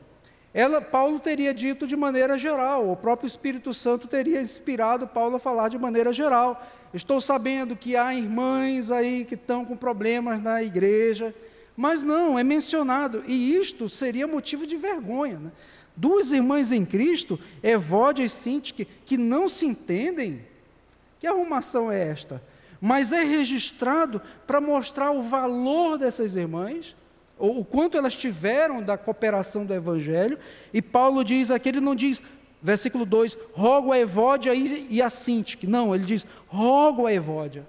[0.52, 5.40] ela, Paulo teria dito de maneira geral, o próprio Espírito Santo teria inspirado Paulo a
[5.40, 6.64] falar de maneira geral.
[6.94, 11.34] Estou sabendo que há irmãs aí que estão com problemas na igreja,
[11.76, 15.40] mas não, é mencionado, e isto seria motivo de vergonha.
[15.40, 15.50] Né?
[15.96, 20.42] Duas irmãs em Cristo, Evódia e Sintique, que não se entendem.
[21.20, 22.42] Que arrumação é esta?
[22.80, 26.96] Mas é registrado para mostrar o valor dessas irmãs,
[27.38, 30.38] ou o quanto elas tiveram da cooperação do Evangelho.
[30.72, 32.22] E Paulo diz aqui, ele não diz,
[32.60, 35.66] versículo 2, rogo a Evódia e a Sintique.
[35.66, 37.66] Não, ele diz, rogo a Evódia,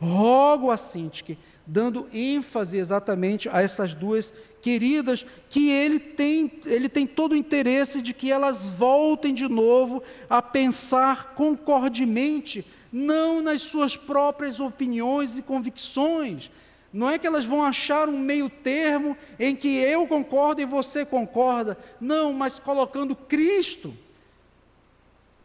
[0.00, 4.32] rogo a Sintique, dando ênfase exatamente a essas duas
[4.66, 10.02] queridas, que ele tem, ele tem todo o interesse de que elas voltem de novo
[10.28, 16.50] a pensar concordemente, não nas suas próprias opiniões e convicções.
[16.92, 21.04] Não é que elas vão achar um meio termo em que eu concordo e você
[21.04, 21.78] concorda.
[22.00, 23.96] Não, mas colocando Cristo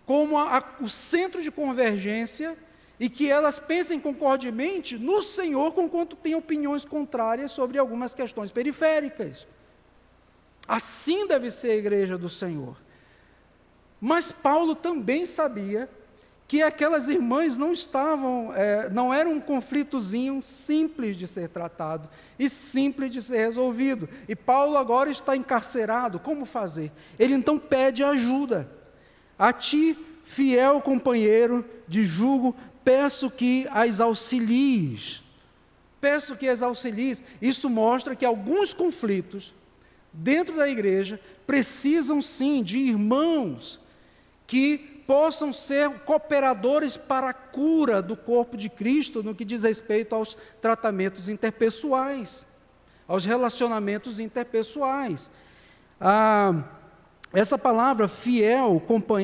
[0.04, 2.58] como a, a, o centro de convergência
[3.02, 9.48] e que elas pensem concordemente no Senhor, conquanto têm opiniões contrárias sobre algumas questões periféricas.
[10.68, 12.78] Assim deve ser a igreja do Senhor.
[14.00, 15.90] Mas Paulo também sabia
[16.48, 22.48] que aquelas irmãs não estavam, é, não era um conflitozinho simples de ser tratado e
[22.48, 24.08] simples de ser resolvido.
[24.28, 26.92] E Paulo agora está encarcerado, como fazer?
[27.18, 28.70] Ele então pede ajuda.
[29.40, 35.22] A ti, fiel companheiro de jugo, peço que as auxilies.
[36.00, 37.22] Peço que as auxilies.
[37.42, 39.54] Isso mostra que alguns conflitos
[40.14, 43.80] dentro da igreja, precisam sim de irmãos
[44.46, 50.14] que possam ser cooperadores para a cura do corpo de Cristo no que diz respeito
[50.14, 52.46] aos tratamentos interpessoais,
[53.08, 55.30] aos relacionamentos interpessoais.
[56.00, 56.64] Ah,
[57.34, 58.82] essa palavra fiel,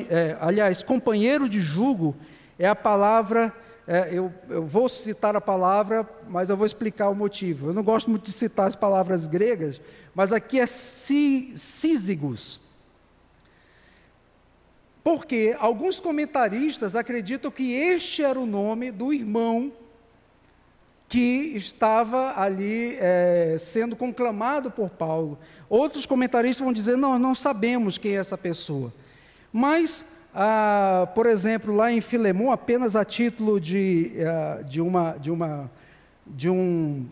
[0.10, 2.16] é, aliás, companheiro de jugo,
[2.58, 3.54] é a palavra.
[3.88, 7.70] É, eu, eu, vou citar a palavra, mas eu vou explicar o motivo.
[7.70, 9.80] Eu não gosto muito de citar as palavras gregas,
[10.14, 12.60] mas aqui é sísigos.
[15.04, 19.72] Porque alguns comentaristas acreditam que este era o nome do irmão
[21.08, 25.40] que estava ali é, sendo conclamado por Paulo.
[25.70, 28.94] Outros comentaristas vão dizer: não, não sabemos quem é essa pessoa.
[29.52, 30.04] Mas,
[30.40, 35.72] ah, por exemplo, lá em Filemão, apenas a título de, ah, de, uma, de, uma,
[36.26, 37.08] de um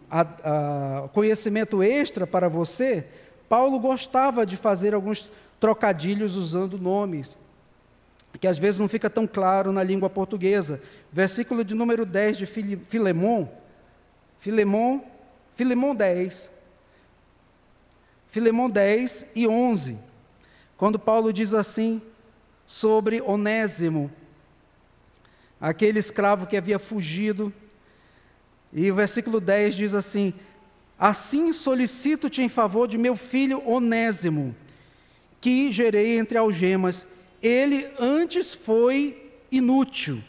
[1.11, 3.05] conhecimento extra para você,
[3.49, 7.37] Paulo gostava de fazer alguns trocadilhos usando nomes,
[8.39, 10.79] que às vezes não fica tão claro na língua portuguesa.
[11.11, 13.49] Versículo de número 10 de Filemão
[14.45, 15.03] Filemão,
[15.55, 16.51] Filemão 10.
[18.27, 19.97] Filemão 10 e 11.
[20.77, 21.99] Quando Paulo diz assim
[22.65, 24.11] sobre Onésimo,
[25.59, 27.53] aquele escravo que havia fugido,
[28.73, 30.33] e o versículo 10 diz assim:
[30.99, 34.55] Assim solicito-te em favor de meu filho Onésimo,
[35.39, 37.07] que gerei entre algemas.
[37.41, 40.21] Ele antes foi inútil,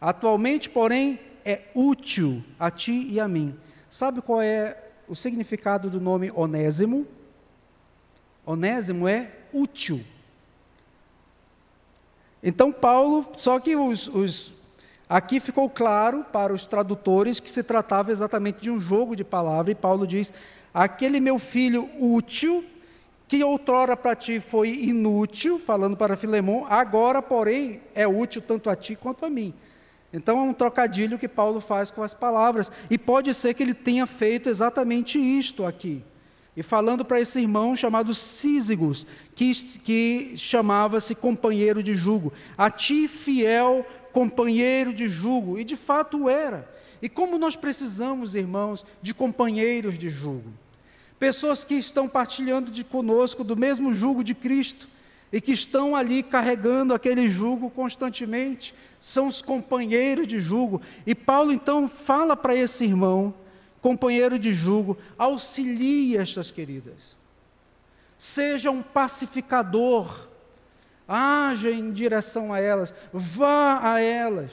[0.00, 3.54] atualmente, porém, é útil a ti e a mim.
[3.90, 4.76] Sabe qual é
[5.08, 7.06] o significado do nome Onésimo?
[8.46, 10.00] Onésimo é útil.
[12.42, 14.52] Então, Paulo, só que os, os,
[15.08, 19.72] aqui ficou claro para os tradutores que se tratava exatamente de um jogo de palavras,
[19.72, 20.32] e Paulo diz:
[20.74, 22.64] aquele meu filho útil,
[23.28, 28.76] que outrora para ti foi inútil, falando para Filemão, agora, porém, é útil tanto a
[28.76, 29.54] ti quanto a mim.
[30.12, 32.70] Então é um trocadilho que Paulo faz com as palavras.
[32.90, 36.04] E pode ser que ele tenha feito exatamente isto aqui.
[36.56, 42.32] E falando para esse irmão chamado Císigos, que, que chamava-se companheiro de jugo.
[42.58, 45.58] A ti, fiel companheiro de jugo.
[45.58, 46.70] E de fato era.
[47.00, 50.52] E como nós precisamos, irmãos, de companheiros de jugo.
[51.18, 54.88] Pessoas que estão partilhando de conosco do mesmo jugo de Cristo
[55.32, 60.82] e que estão ali carregando aquele jugo constantemente, são os companheiros de jugo.
[61.06, 63.32] E Paulo então fala para esse irmão,
[63.82, 67.16] companheiro de jugo, auxilie estas queridas.
[68.16, 70.28] Seja um pacificador,
[71.06, 74.52] haja em direção a elas, vá a elas,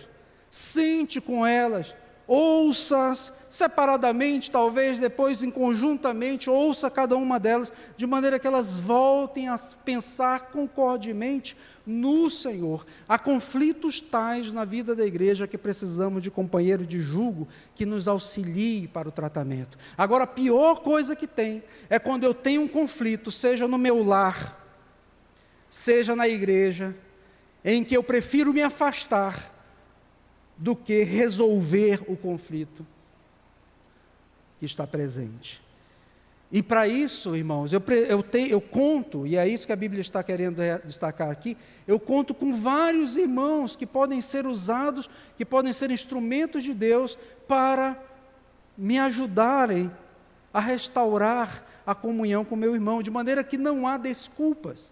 [0.50, 1.96] sente com elas,
[2.30, 9.50] ouça-as separadamente, talvez depois em conjuntamente, ouça cada uma delas, de maneira que elas voltem
[9.50, 12.86] a pensar concordemente no Senhor.
[13.08, 18.08] Há conflitos tais na vida da igreja que precisamos de companheiro de julgo que nos
[18.08, 19.76] auxilie para o tratamento.
[19.98, 24.06] Agora, a pior coisa que tem é quando eu tenho um conflito, seja no meu
[24.06, 24.56] lar,
[25.68, 26.96] seja na igreja,
[27.66, 29.59] em que eu prefiro me afastar
[30.60, 32.86] do que resolver o conflito
[34.60, 35.62] que está presente.
[36.52, 40.02] E para isso, irmãos, eu, eu, te, eu conto, e é isso que a Bíblia
[40.02, 41.56] está querendo destacar aqui,
[41.88, 47.18] eu conto com vários irmãos que podem ser usados, que podem ser instrumentos de Deus
[47.48, 47.98] para
[48.78, 49.90] me ajudarem
[50.54, 54.92] a restaurar a comunhão com meu irmão, de maneira que não há desculpas.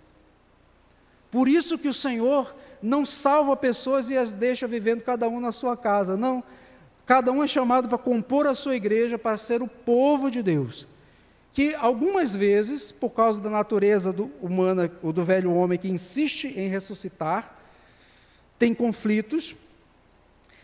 [1.29, 5.51] Por isso que o Senhor não salva pessoas e as deixa vivendo cada um na
[5.51, 6.15] sua casa.
[6.15, 6.43] Não.
[7.05, 10.85] Cada um é chamado para compor a sua igreja, para ser o povo de Deus.
[11.53, 16.47] Que algumas vezes, por causa da natureza do, humana, ou do velho homem que insiste
[16.47, 17.55] em ressuscitar,
[18.59, 19.55] tem conflitos,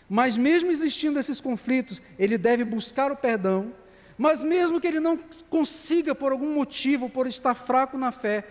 [0.09, 3.71] mas mesmo existindo esses conflitos, ele deve buscar o perdão,
[4.17, 5.17] mas mesmo que ele não
[5.49, 8.43] consiga, por algum motivo, por estar fraco na fé,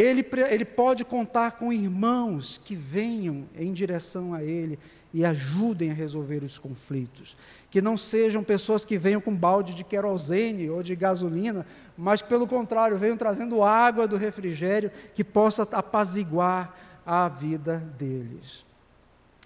[0.00, 4.78] ele, ele pode contar com irmãos que venham em direção a ele
[5.12, 7.36] e ajudem a resolver os conflitos.
[7.68, 12.46] Que não sejam pessoas que venham com balde de querosene ou de gasolina, mas pelo
[12.46, 18.64] contrário, venham trazendo água do refrigério que possa apaziguar a vida deles.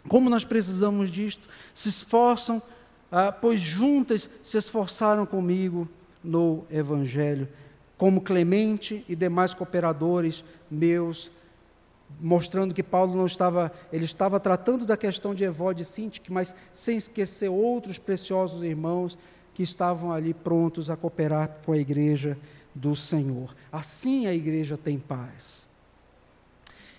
[0.07, 1.49] Como nós precisamos disto?
[1.73, 2.61] Se esforçam,
[3.11, 5.89] ah, pois juntas se esforçaram comigo
[6.23, 7.49] no Evangelho
[8.03, 11.31] como Clemente e demais cooperadores meus,
[12.21, 16.53] mostrando que Paulo não estava, ele estava tratando da questão de Evode e Sintique, mas
[16.73, 19.17] sem esquecer outros preciosos irmãos
[19.55, 22.37] que estavam ali prontos a cooperar com a igreja
[22.75, 23.55] do Senhor.
[23.71, 25.69] Assim a igreja tem paz.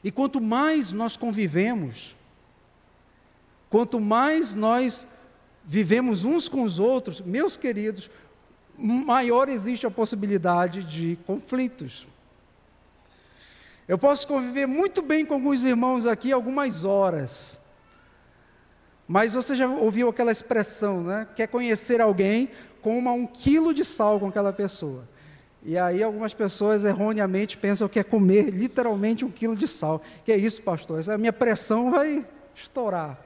[0.02, 2.16] E quanto mais nós convivemos,
[3.70, 5.06] quanto mais nós
[5.66, 8.10] vivemos uns com os outros, meus queridos,
[8.78, 12.08] maior existe a possibilidade de conflitos.
[13.88, 17.60] Eu posso conviver muito bem com alguns irmãos aqui algumas horas.
[19.08, 21.28] Mas você já ouviu aquela expressão, né?
[21.36, 22.50] Quer conhecer alguém,
[22.82, 25.08] coma um quilo de sal com aquela pessoa.
[25.66, 30.02] E aí algumas pessoas erroneamente pensam que é comer literalmente um quilo de sal.
[30.24, 31.00] Que é isso, pastor?
[31.00, 33.20] Essa minha pressão vai estourar.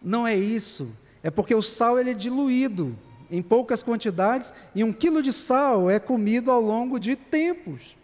[0.00, 0.96] Não é isso.
[1.22, 2.96] É porque o sal ele é diluído
[3.30, 7.96] em poucas quantidades e um quilo de sal é comido ao longo de tempos.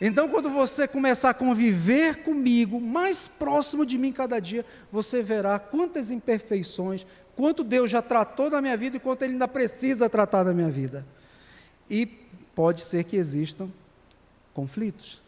[0.00, 5.58] Então, quando você começar a conviver comigo, mais próximo de mim cada dia, você verá
[5.58, 7.06] quantas imperfeições,
[7.36, 10.70] quanto Deus já tratou da minha vida e quanto Ele ainda precisa tratar da minha
[10.70, 11.06] vida.
[11.88, 12.06] E
[12.54, 13.68] pode ser que existam
[14.52, 15.22] conflitos.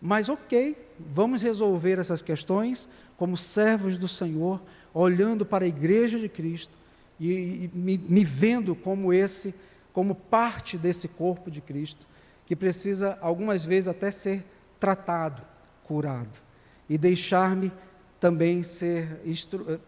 [0.00, 4.60] Mas, ok, vamos resolver essas questões como servos do Senhor,
[4.94, 6.78] olhando para a igreja de Cristo
[7.18, 9.54] e, e me, me vendo como esse,
[9.92, 12.06] como parte desse corpo de Cristo
[12.46, 14.44] que precisa algumas vezes até ser
[14.80, 15.42] tratado,
[15.84, 16.40] curado
[16.88, 17.70] e deixar-me
[18.18, 19.20] também ser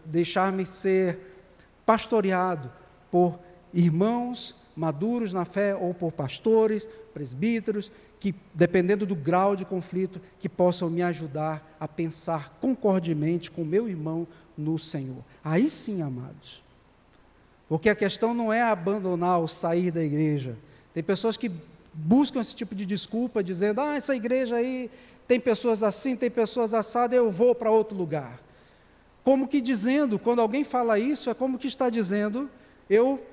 [0.05, 1.19] deixar-me ser
[1.85, 2.71] pastoreado
[3.09, 3.39] por
[3.73, 10.47] irmãos maduros na fé ou por pastores, presbíteros que dependendo do grau de conflito que
[10.47, 15.23] possam me ajudar a pensar concordemente com meu irmão no Senhor.
[15.43, 16.63] Aí sim, amados.
[17.71, 20.57] Porque a questão não é abandonar ou sair da igreja.
[20.93, 21.49] Tem pessoas que
[21.93, 24.91] buscam esse tipo de desculpa, dizendo: ah, essa igreja aí
[25.25, 28.41] tem pessoas assim, tem pessoas assadas, eu vou para outro lugar.
[29.23, 32.49] Como que dizendo, quando alguém fala isso, é como que está dizendo:
[32.89, 33.25] eu,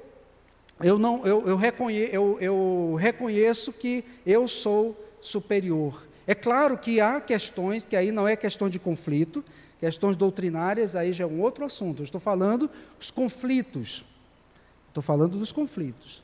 [0.81, 6.07] eu, não, eu, eu, reconhe, eu, eu reconheço que eu sou superior.
[6.29, 9.45] É claro que há questões que aí não é questão de conflito,
[9.81, 12.03] questões doutrinárias, aí já é um outro assunto.
[12.03, 12.71] Eu estou falando
[13.01, 14.07] os conflitos.
[14.89, 16.23] Estou falando dos conflitos.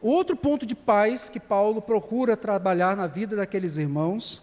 [0.00, 4.42] Outro ponto de paz que Paulo procura trabalhar na vida daqueles irmãos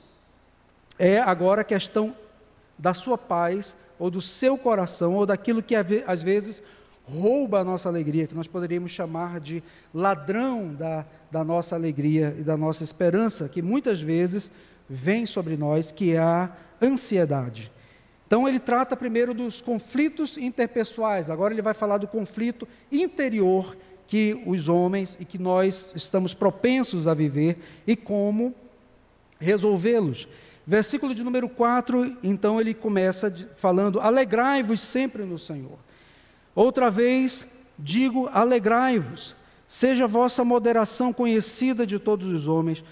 [0.98, 2.16] é agora a questão
[2.78, 6.64] da sua paz, ou do seu coração, ou daquilo que às vezes
[7.04, 9.62] rouba a nossa alegria, que nós poderíamos chamar de
[9.94, 14.50] ladrão da, da nossa alegria e da nossa esperança, que muitas vezes
[14.90, 16.50] vem sobre nós, que é a
[16.82, 17.72] ansiedade.
[18.30, 23.76] Então ele trata primeiro dos conflitos interpessoais, agora ele vai falar do conflito interior
[24.06, 27.58] que os homens e que nós estamos propensos a viver
[27.88, 28.54] e como
[29.40, 30.28] resolvê-los.
[30.64, 35.80] Versículo de número 4, então ele começa falando: Alegrai-vos sempre no Senhor.
[36.54, 37.48] Outra vez
[37.80, 39.36] digo: alegrai-vos,
[39.68, 42.84] seja vossa moderação conhecida de todos os homens,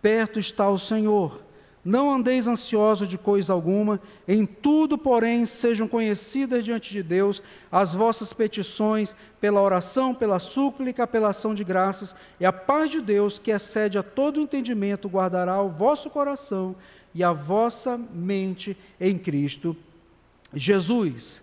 [0.00, 1.46] perto está o Senhor.
[1.88, 7.94] Não andeis ansiosos de coisa alguma, em tudo, porém, sejam conhecidas diante de Deus as
[7.94, 13.38] vossas petições, pela oração, pela súplica, pela ação de graças, e a paz de Deus,
[13.38, 16.76] que excede a todo entendimento, guardará o vosso coração
[17.14, 19.74] e a vossa mente em Cristo
[20.52, 21.40] Jesus.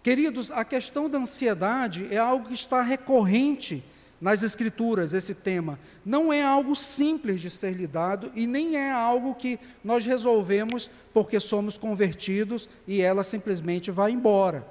[0.00, 3.82] Queridos, a questão da ansiedade é algo que está recorrente
[4.22, 5.80] nas Escrituras esse tema.
[6.04, 11.40] Não é algo simples de ser lidado e nem é algo que nós resolvemos porque
[11.40, 14.64] somos convertidos e ela simplesmente vai embora.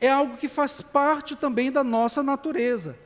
[0.00, 2.96] É algo que faz parte também da nossa natureza.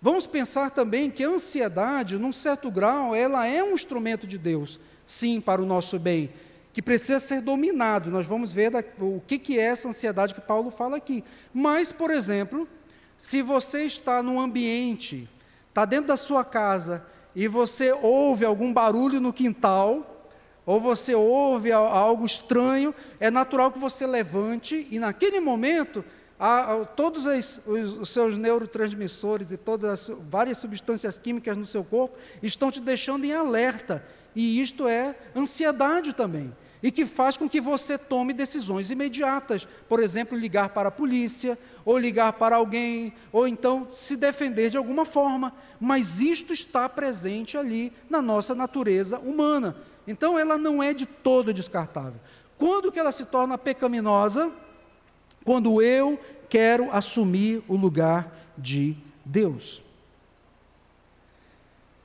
[0.00, 4.78] Vamos pensar também que a ansiedade, num certo grau, ela é um instrumento de Deus,
[5.04, 6.30] sim, para o nosso bem,
[6.72, 8.12] que precisa ser dominado.
[8.12, 8.70] Nós vamos ver
[9.00, 11.24] o que é essa ansiedade que Paulo fala aqui.
[11.52, 12.68] Mas, por exemplo,
[13.16, 15.28] se você está num ambiente,
[15.68, 17.04] está dentro da sua casa,
[17.34, 20.30] e você ouve algum barulho no quintal,
[20.64, 26.04] ou você ouve algo estranho, é natural que você levante e naquele momento
[26.38, 27.60] a, a, todos os,
[28.00, 33.24] os, seus neurotransmissores e todas as várias substâncias químicas no seu corpo estão te deixando
[33.24, 34.04] em alerta.
[34.34, 36.52] E isto é ansiedade também
[36.86, 39.66] e que faz com que você tome decisões imediatas.
[39.88, 44.76] Por exemplo, ligar para a polícia, ou ligar para alguém, ou então se defender de
[44.76, 45.52] alguma forma.
[45.80, 49.76] Mas isto está presente ali na nossa natureza humana.
[50.06, 52.20] Então ela não é de todo descartável.
[52.56, 54.52] Quando que ela se torna pecaminosa?
[55.44, 56.16] Quando eu
[56.48, 59.82] quero assumir o lugar de Deus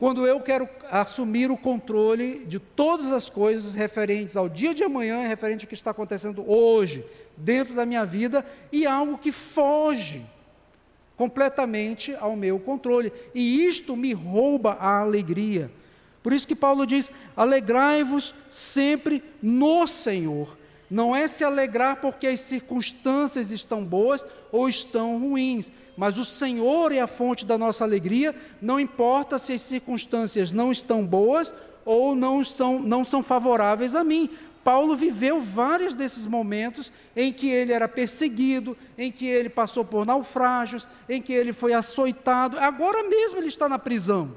[0.02, 5.28] quando eu quero assumir o controle de todas as coisas referentes ao dia de amanhã,
[5.28, 7.06] referente ao que está acontecendo hoje,
[7.38, 10.26] dentro da minha vida, e algo que foge
[11.16, 13.14] completamente ao meu controle.
[13.36, 15.72] E isto me rouba a alegria.
[16.24, 20.58] Por isso que Paulo diz: alegrai-vos sempre no Senhor.
[20.92, 26.92] Não é se alegrar porque as circunstâncias estão boas ou estão ruins, mas o Senhor
[26.92, 32.14] é a fonte da nossa alegria, não importa se as circunstâncias não estão boas ou
[32.14, 34.30] não são, não são favoráveis a mim.
[34.66, 40.06] Paulo viveu vários desses momentos em que ele era perseguido, em que ele passou por
[40.06, 42.60] naufrágios, em que ele foi açoitado.
[42.60, 44.36] Agora mesmo ele está na prisão,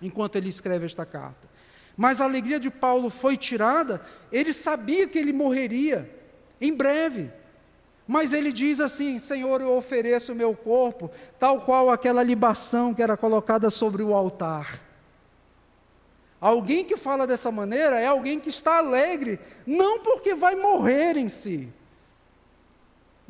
[0.00, 1.49] enquanto ele escreve esta carta.
[1.96, 4.00] Mas a alegria de Paulo foi tirada,
[4.32, 6.10] ele sabia que ele morreria
[6.60, 7.30] em breve.
[8.06, 13.02] Mas ele diz assim: Senhor, eu ofereço o meu corpo, tal qual aquela libação que
[13.02, 14.80] era colocada sobre o altar.
[16.40, 21.28] Alguém que fala dessa maneira é alguém que está alegre, não porque vai morrer em
[21.28, 21.68] si,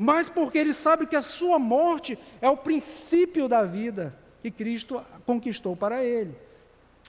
[0.03, 5.05] mas porque ele sabe que a sua morte é o princípio da vida que Cristo
[5.27, 6.35] conquistou para ele.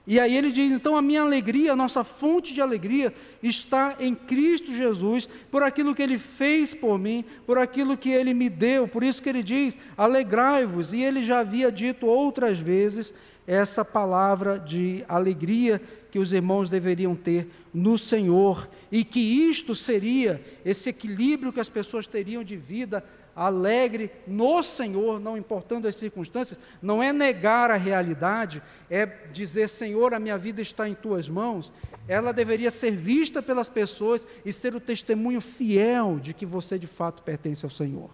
[0.06, 4.16] E aí ele diz: então a minha alegria, a nossa fonte de alegria está em
[4.16, 8.88] Cristo Jesus, por aquilo que ele fez por mim, por aquilo que ele me deu.
[8.88, 10.94] Por isso que ele diz: alegrai-vos.
[10.94, 13.14] E ele já havia dito outras vezes
[13.46, 15.82] essa palavra de alegria
[16.12, 21.70] que os irmãos deveriam ter no Senhor, e que isto seria esse equilíbrio que as
[21.70, 23.02] pessoas teriam de vida
[23.36, 30.14] alegre no Senhor, não importando as circunstâncias, não é negar a realidade, é dizer: Senhor,
[30.14, 31.72] a minha vida está em tuas mãos.
[32.08, 36.88] Ela deveria ser vista pelas pessoas e ser o testemunho fiel de que você de
[36.88, 38.10] fato pertence ao Senhor.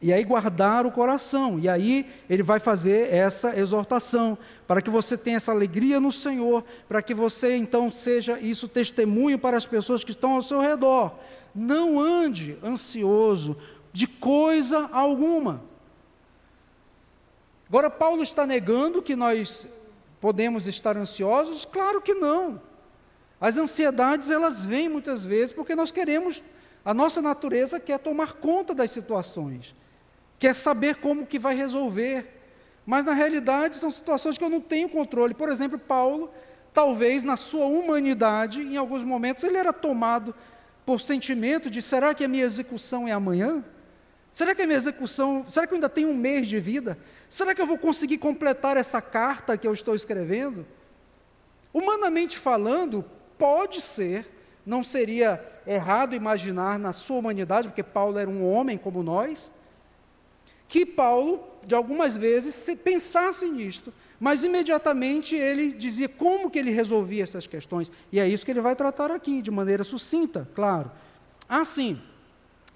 [0.00, 1.58] E aí guardar o coração.
[1.58, 6.64] E aí ele vai fazer essa exortação para que você tenha essa alegria no Senhor,
[6.88, 11.18] para que você então seja isso testemunho para as pessoas que estão ao seu redor.
[11.58, 13.56] Não ande ansioso
[13.92, 15.62] de coisa alguma.
[17.68, 19.68] Agora Paulo está negando que nós
[20.20, 21.64] podemos estar ansiosos?
[21.64, 22.60] Claro que não.
[23.40, 26.42] As ansiedades elas vêm muitas vezes porque nós queremos
[26.84, 29.74] a nossa natureza quer tomar conta das situações
[30.38, 32.34] quer saber como que vai resolver.
[32.86, 35.34] Mas na realidade são situações que eu não tenho controle.
[35.34, 36.30] Por exemplo, Paulo,
[36.72, 40.34] talvez na sua humanidade, em alguns momentos ele era tomado
[40.88, 43.62] por sentimento de será que a minha execução é amanhã?
[44.32, 46.96] Será que a minha execução, será que eu ainda tenho um mês de vida?
[47.28, 50.66] Será que eu vou conseguir completar essa carta que eu estou escrevendo?
[51.74, 53.04] Humanamente falando,
[53.36, 54.26] pode ser,
[54.64, 59.52] não seria errado imaginar na sua humanidade, porque Paulo era um homem como nós,
[60.66, 66.70] que Paulo, de algumas vezes, se pensasse nisto, mas imediatamente ele dizia como que ele
[66.70, 67.90] resolvia essas questões.
[68.10, 70.90] E é isso que ele vai tratar aqui, de maneira sucinta, claro.
[71.48, 72.00] Assim,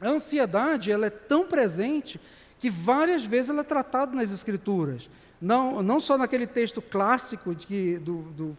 [0.01, 2.20] a ansiedade ela é tão presente
[2.59, 5.11] que várias vezes ela é tratada nas Escrituras.
[5.40, 8.59] Não, não só naquele texto clássico de, do, do,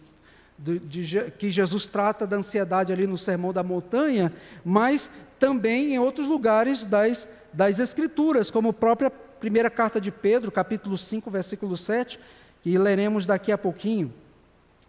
[0.57, 4.33] do, de, que Jesus trata da ansiedade ali no Sermão da Montanha,
[4.65, 5.09] mas
[5.39, 10.97] também em outros lugares das, das Escrituras, como a própria primeira carta de Pedro, capítulo
[10.97, 12.19] 5, versículo 7,
[12.63, 14.11] que leremos daqui a pouquinho.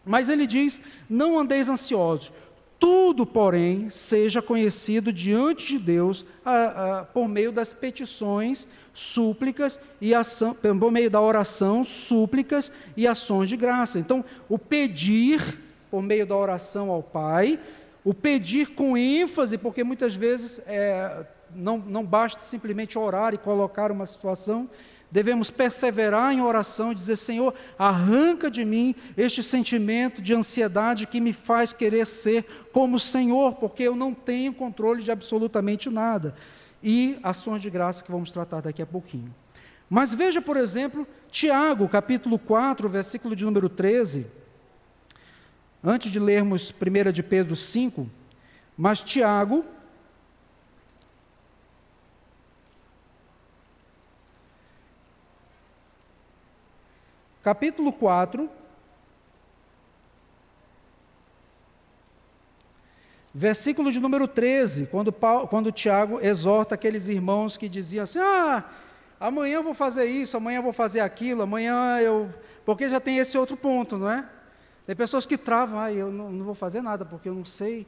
[0.04, 2.30] Mas ele diz: Não andeis ansiosos,
[2.78, 10.14] tudo, porém, seja conhecido diante de Deus a, a, por meio das petições, súplicas e
[10.14, 13.98] ação, por meio da oração, súplicas e ações de graça.
[13.98, 15.60] Então, o pedir
[15.90, 17.58] por meio da oração ao Pai,
[18.04, 23.90] o pedir com ênfase, porque muitas vezes é, não, não basta simplesmente orar e colocar
[23.90, 24.68] uma situação,
[25.14, 31.20] devemos perseverar em oração e dizer: Senhor, arranca de mim este sentimento de ansiedade que
[31.20, 36.34] me faz querer ser como o Senhor, porque eu não tenho controle de absolutamente nada.
[36.82, 39.32] E ações de graça que vamos tratar daqui a pouquinho.
[39.88, 44.26] Mas veja, por exemplo, Tiago, capítulo 4, versículo de número 13.
[45.82, 48.10] Antes de lermos 1 de Pedro 5,
[48.76, 49.64] mas Tiago,
[57.44, 58.48] capítulo 4,
[63.34, 68.64] versículo de número 13, quando, Paulo, quando Tiago exorta aqueles irmãos que diziam assim: Ah,
[69.20, 72.32] amanhã eu vou fazer isso, amanhã eu vou fazer aquilo, amanhã eu.
[72.64, 74.26] Porque já tem esse outro ponto, não é?
[74.86, 77.86] Tem pessoas que travam, ah, eu não, não vou fazer nada porque eu não sei.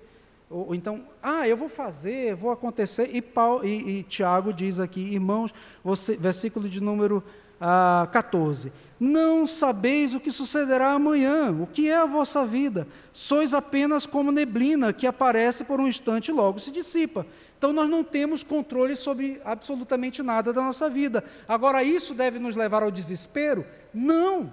[0.50, 3.08] Ou, ou, então, ah, eu vou fazer, vou acontecer.
[3.10, 7.24] E, Paulo, e, e Tiago diz aqui, irmãos, você, versículo de número
[7.60, 8.72] ah, 14.
[8.98, 12.88] Não sabeis o que sucederá amanhã, o que é a vossa vida.
[13.12, 17.26] Sois apenas como neblina que aparece por um instante e logo se dissipa.
[17.58, 21.22] Então nós não temos controle sobre absolutamente nada da nossa vida.
[21.46, 23.66] Agora, isso deve nos levar ao desespero?
[23.92, 24.52] Não.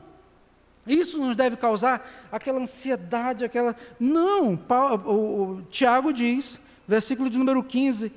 [0.85, 3.75] Isso nos deve causar aquela ansiedade, aquela.
[3.97, 4.59] Não.
[5.05, 8.11] O, Tiago diz, versículo de número 15: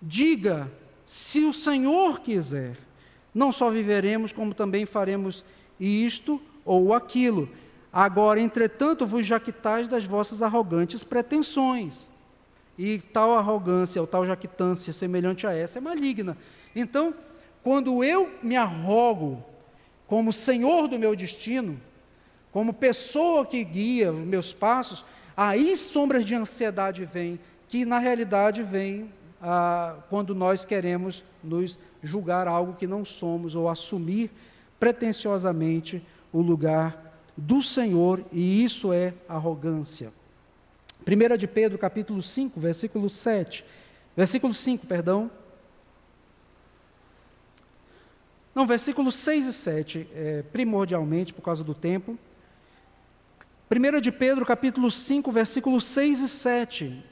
[0.00, 0.70] Diga,
[1.04, 2.76] se o Senhor quiser,
[3.34, 5.44] não só viveremos, como também faremos
[5.78, 7.48] isto ou aquilo.
[7.92, 12.08] Agora, entretanto, vos jactais das vossas arrogantes pretensões.
[12.78, 16.36] E tal arrogância, ou tal jactância semelhante a essa é maligna.
[16.74, 17.14] Então,
[17.62, 19.42] quando eu me arrogo
[20.06, 21.80] como senhor do meu destino,
[22.52, 25.04] como pessoa que guia os meus passos,
[25.36, 29.10] aí sombras de ansiedade vêm, que na realidade vêm
[29.40, 34.30] ah, quando nós queremos nos julgar algo que não somos ou assumir
[34.78, 36.02] pretensiosamente
[36.32, 40.12] o lugar do Senhor, e isso é arrogância.
[41.06, 43.64] 1 de Pedro, capítulo 5, versículo 7.
[44.16, 45.30] Versículo 5, perdão.
[48.54, 52.16] Não, versículos 6 e 7, é, primordialmente, por causa do tempo.
[53.70, 57.04] 1 de Pedro, capítulo 5, versículos 6 e 7.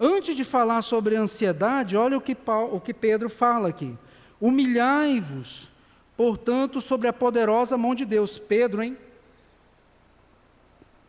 [0.00, 3.96] Antes de falar sobre ansiedade, olha o que, Paulo, o que Pedro fala aqui.
[4.40, 5.72] Humilhai-vos,
[6.16, 8.38] portanto, sobre a poderosa mão de Deus.
[8.38, 8.96] Pedro, hein?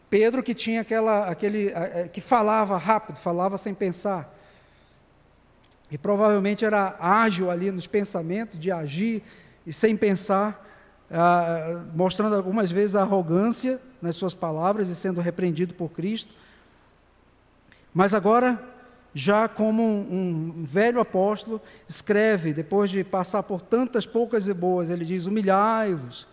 [0.10, 1.72] Pedro que tinha aquela, aquele,
[2.12, 4.36] que falava rápido, falava sem pensar.
[5.92, 9.24] E provavelmente era ágil ali nos pensamentos, de agir
[9.68, 10.66] e sem pensar,
[11.12, 16.34] ah, mostrando algumas vezes a arrogância nas suas palavras e sendo repreendido por Cristo.
[17.94, 18.64] Mas agora
[19.14, 24.89] já como um, um, velho apóstolo, escreve, depois de passar por tantas poucas e boas,
[24.89, 26.28] ele diz: Humilhai-vos,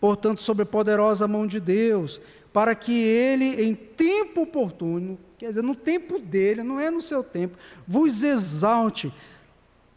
[0.00, 2.20] portanto, sobre a poderosa mão de Deus,
[2.52, 7.22] para que ele, em tempo oportuno, quer dizer, no tempo dele, não é no seu
[7.22, 7.56] tempo,
[7.86, 9.12] vos exalte,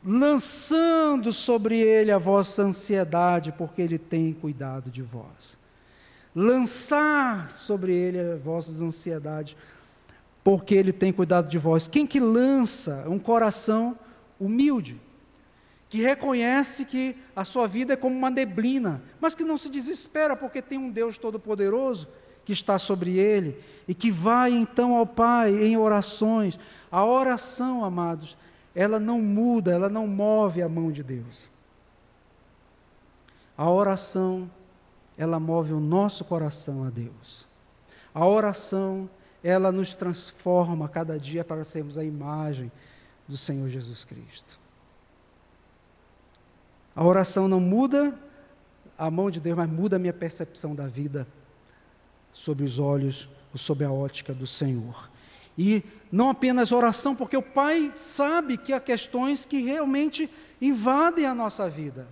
[0.05, 5.57] lançando sobre ele a vossa ansiedade, porque ele tem cuidado de vós.
[6.35, 9.55] Lançar sobre ele a vossa ansiedade,
[10.43, 11.87] porque ele tem cuidado de vós.
[11.87, 13.97] Quem que lança um coração
[14.39, 14.99] humilde,
[15.89, 20.35] que reconhece que a sua vida é como uma neblina, mas que não se desespera
[20.35, 22.07] porque tem um Deus todo-poderoso
[22.43, 26.59] que está sobre ele e que vai então ao Pai em orações.
[26.91, 28.35] A oração, amados,
[28.75, 31.49] ela não muda, ela não move a mão de Deus.
[33.57, 34.49] A oração,
[35.17, 37.47] ela move o nosso coração a Deus.
[38.13, 39.13] A oração, ela
[39.71, 42.71] nos transforma cada dia para sermos a imagem
[43.27, 44.59] do Senhor Jesus Cristo.
[46.95, 48.17] A oração não muda
[48.97, 51.27] a mão de Deus, mas muda a minha percepção da vida
[52.31, 55.09] sob os olhos, ou sob a ótica do Senhor.
[55.57, 60.29] E não apenas oração, porque o Pai sabe que há questões que realmente
[60.61, 62.07] invadem a nossa vida.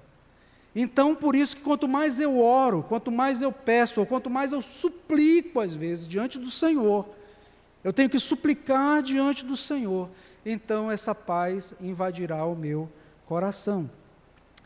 [0.76, 4.52] Então, por isso que quanto mais eu oro, quanto mais eu peço, ou quanto mais
[4.52, 7.10] eu suplico, às vezes, diante do Senhor,
[7.84, 10.10] eu tenho que suplicar diante do Senhor,
[10.46, 12.90] então essa paz invadirá o meu
[13.26, 13.90] coração.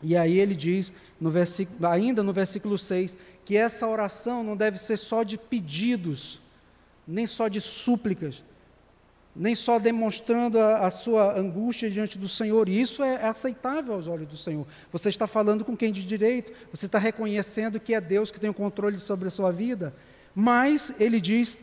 [0.02, 1.32] E aí ele diz, no
[1.88, 6.42] ainda no versículo 6, que essa oração não deve ser só de pedidos,
[7.06, 8.42] nem só de súplicas,
[9.34, 13.94] nem só demonstrando a, a, sua angústia diante do Senhor, e isso é, é, aceitável
[13.94, 14.66] aos olhos do Senhor.
[14.90, 18.48] Você está falando com quem de direito, você está reconhecendo que é Deus que tem
[18.48, 19.94] o controle sobre a sua vida,
[20.34, 21.58] mas ele diz,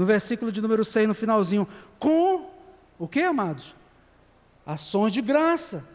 [0.00, 2.48] no versículo de número 6, no finalzinho, com
[2.98, 3.74] o que, amados?
[4.64, 5.86] Ações de graça.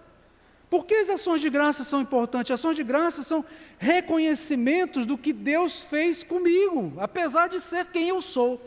[0.70, 2.52] Por que as ações de graça são importantes?
[2.52, 3.44] Ações de graça são
[3.80, 8.62] reconhecimentos do que Deus fez comigo, apesar de ser quem eu sou.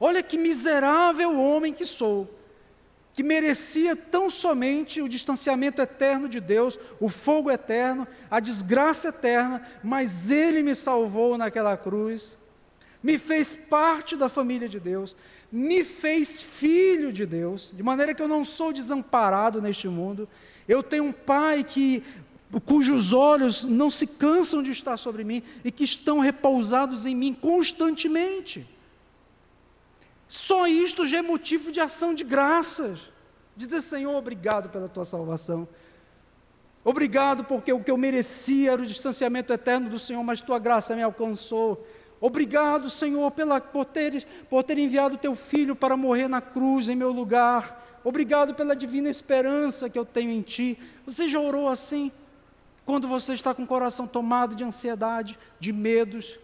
[0.00, 2.34] Olha que miserável homem que sou,
[3.12, 9.60] que merecia tão somente o distanciamento eterno de Deus, o fogo eterno, a desgraça eterna,
[9.84, 12.39] mas Ele me salvou naquela cruz,
[13.02, 15.16] me fez parte da família de Deus,
[15.50, 20.28] me fez filho de Deus, de maneira que eu não sou desamparado neste mundo.
[20.68, 22.02] Eu tenho um pai que
[22.58, 27.32] cujos olhos não se cansam de estar sobre mim e que estão repousados em mim
[27.32, 28.66] constantemente.
[30.28, 33.00] Só isto já é motivo de ação de graças.
[33.56, 35.68] Dizer, Senhor, obrigado pela tua salvação.
[36.84, 40.96] Obrigado porque o que eu merecia era o distanciamento eterno do Senhor, mas tua graça
[40.96, 41.86] me alcançou.
[42.20, 46.94] Obrigado, Senhor, pela, por, ter, por ter enviado teu filho para morrer na cruz em
[46.94, 48.00] meu lugar.
[48.04, 50.78] Obrigado pela divina esperança que eu tenho em ti.
[51.06, 52.12] Você já orou assim?
[52.84, 56.38] Quando você está com o coração tomado de ansiedade, de medos,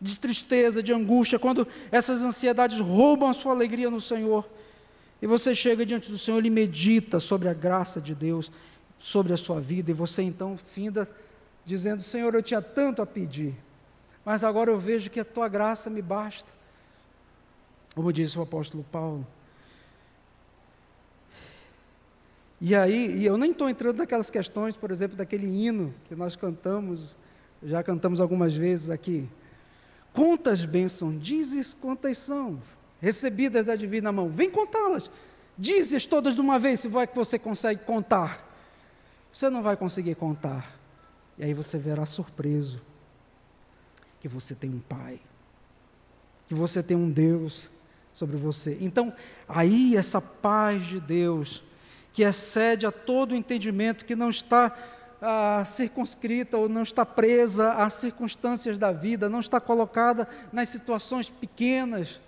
[0.00, 4.48] de tristeza, de angústia, quando essas ansiedades roubam a sua alegria no Senhor,
[5.20, 8.50] e você chega diante do Senhor, Ele medita sobre a graça de Deus,
[8.98, 11.08] sobre a sua vida, e você então finda
[11.64, 13.54] dizendo: Senhor, eu tinha tanto a pedir,
[14.24, 16.52] mas agora eu vejo que a tua graça me basta.
[17.94, 19.26] Como disse o apóstolo Paulo.
[22.60, 26.36] E aí, e eu nem estou entrando naquelas questões, por exemplo, daquele hino que nós
[26.36, 27.16] cantamos,
[27.62, 29.28] já cantamos algumas vezes aqui.
[30.12, 32.60] Quantas bênçãos, dizes quantas são,
[33.00, 35.10] recebidas da divina mão, vem contá-las.
[35.56, 38.46] Dizes todas de uma vez, se vai que você consegue contar.
[39.32, 40.78] Você não vai conseguir contar.
[41.38, 42.89] E aí você verá surpreso
[44.20, 45.18] que você tem um Pai,
[46.46, 47.70] que você tem um Deus
[48.12, 48.76] sobre você.
[48.80, 49.12] Então,
[49.48, 51.62] aí essa paz de Deus,
[52.12, 54.76] que excede a todo entendimento, que não está
[55.22, 61.30] ah, circunscrita ou não está presa às circunstâncias da vida, não está colocada nas situações
[61.30, 62.20] pequenas.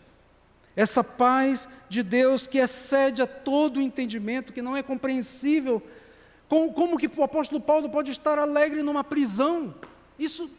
[0.74, 5.82] Essa paz de Deus que excede a todo entendimento, que não é compreensível
[6.53, 9.74] como, como que o apóstolo Paulo pode estar alegre numa prisão?
[10.18, 10.51] Isso,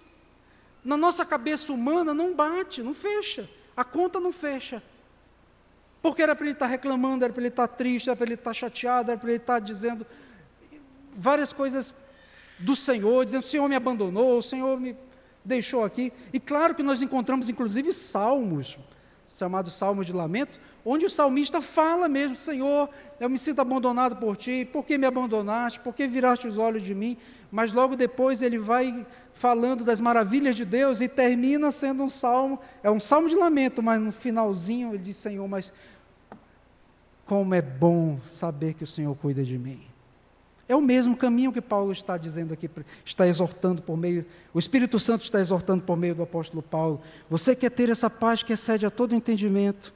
[0.84, 3.50] na nossa cabeça humana, não bate, não fecha.
[3.76, 4.84] A conta não fecha.
[6.02, 8.54] Porque era para ele estar reclamando, era para ele estar triste, era para ele estar
[8.54, 10.06] chateado, era para ele estar dizendo
[11.16, 11.94] várias coisas
[12.60, 14.96] do Senhor, dizendo: o Senhor me abandonou, o Senhor me
[15.44, 16.12] deixou aqui.
[16.34, 18.78] E claro que nós encontramos, inclusive, salmos,
[19.28, 24.36] chamados salmos de lamento, onde o salmista fala mesmo: Senhor, eu me sinto abandonado por
[24.36, 27.18] ti, por que me abandonaste, por que viraste os olhos de mim?
[27.52, 32.60] Mas logo depois ele vai falando das maravilhas de Deus e termina sendo um salmo,
[32.82, 35.74] é um salmo de lamento, mas no finalzinho ele diz: Senhor, mas
[37.26, 39.82] como é bom saber que o Senhor cuida de mim.
[40.68, 42.70] É o mesmo caminho que Paulo está dizendo aqui,
[43.04, 47.02] está exortando por meio, o Espírito Santo está exortando por meio do apóstolo Paulo.
[47.30, 49.94] Você quer ter essa paz que excede a todo entendimento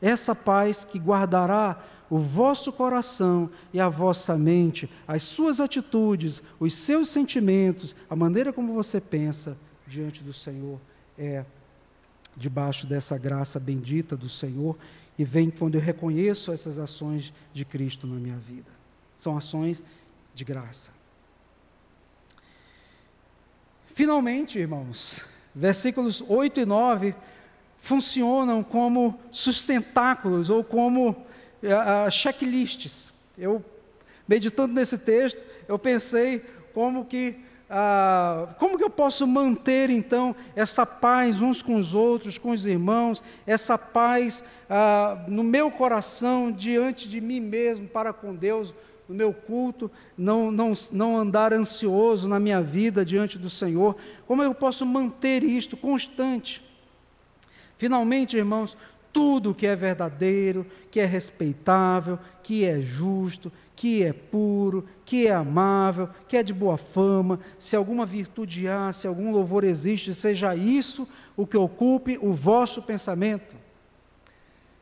[0.00, 6.74] essa paz que guardará o vosso coração e a vossa mente, as suas atitudes, os
[6.74, 10.78] seus sentimentos, a maneira como você pensa diante do Senhor
[11.18, 11.44] é
[12.36, 14.76] debaixo dessa graça bendita do Senhor
[15.18, 18.70] e vem quando eu reconheço essas ações de Cristo na minha vida.
[19.18, 19.82] São ações
[20.34, 20.90] de graça.
[23.94, 25.24] Finalmente, irmãos,
[25.54, 27.14] versículos 8 e 9
[27.86, 33.12] funcionam como sustentáculos ou como uh, checklists.
[33.38, 33.64] Eu,
[34.26, 37.36] meditando nesse texto, eu pensei como que,
[37.70, 42.66] uh, como que eu posso manter então essa paz uns com os outros, com os
[42.66, 48.74] irmãos, essa paz uh, no meu coração, diante de mim mesmo, para com Deus,
[49.08, 53.94] no meu culto, não, não, não andar ansioso na minha vida diante do Senhor.
[54.26, 56.65] Como eu posso manter isto constante?
[57.76, 58.76] Finalmente, irmãos,
[59.12, 65.32] tudo que é verdadeiro, que é respeitável, que é justo, que é puro, que é
[65.32, 70.54] amável, que é de boa fama, se alguma virtude há, se algum louvor existe, seja
[70.54, 73.56] isso o que ocupe o vosso pensamento.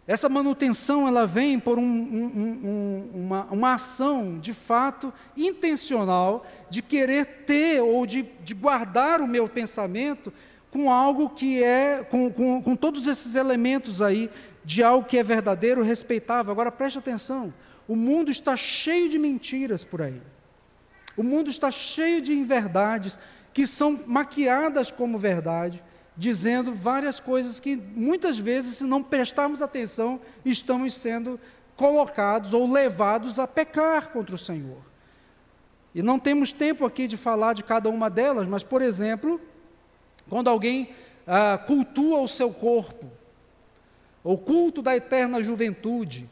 [0.07, 6.83] Essa manutenção ela vem por um, um, um, uma, uma, ação de fato intencional de
[6.83, 10.31] querer ter ou de, de guardar o meu pensamento
[10.75, 14.29] com algo que é, com, com, com todos esses elementos aí,
[14.65, 16.51] de algo que é verdadeiro, respeitável.
[16.51, 17.55] Agora preste atenção:
[17.87, 20.21] o mundo está cheio de mentiras por aí.
[21.17, 23.17] O mundo está cheio de inverdades
[23.53, 25.81] que são maquiadas como verdade,
[26.17, 31.39] dizendo várias coisas que muitas vezes, se não prestarmos atenção, estamos sendo
[31.77, 34.79] colocados ou levados a pecar contra o Senhor.
[35.95, 39.41] E não temos tempo aqui de falar de cada uma delas, mas, por exemplo,
[40.29, 40.91] quando alguém
[41.27, 43.07] ah, cultua o seu corpo,
[44.23, 46.29] o culto da eterna juventude,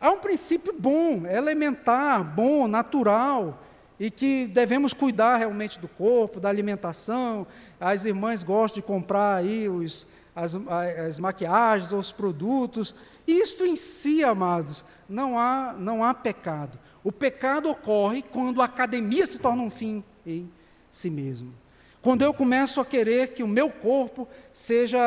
[0.00, 3.62] há um princípio bom, elementar, bom, natural,
[4.00, 7.46] e que devemos cuidar realmente do corpo, da alimentação.
[7.80, 12.94] As irmãs gostam de comprar aí os, as, as maquiagens, os produtos.
[13.26, 16.78] Isto em si, amados, não há, não há pecado.
[17.02, 20.48] O pecado ocorre quando a academia se torna um fim em
[20.90, 21.52] si mesmo.
[22.00, 25.00] Quando eu começo a querer que o meu corpo seja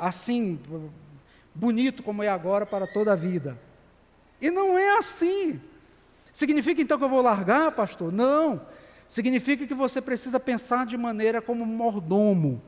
[0.00, 0.58] assim,
[1.54, 3.58] bonito como é agora para toda a vida.
[4.40, 5.60] E não é assim.
[6.32, 8.12] Significa então que eu vou largar, pastor?
[8.12, 8.60] Não.
[9.08, 12.62] Significa que você precisa pensar de maneira como mordomo.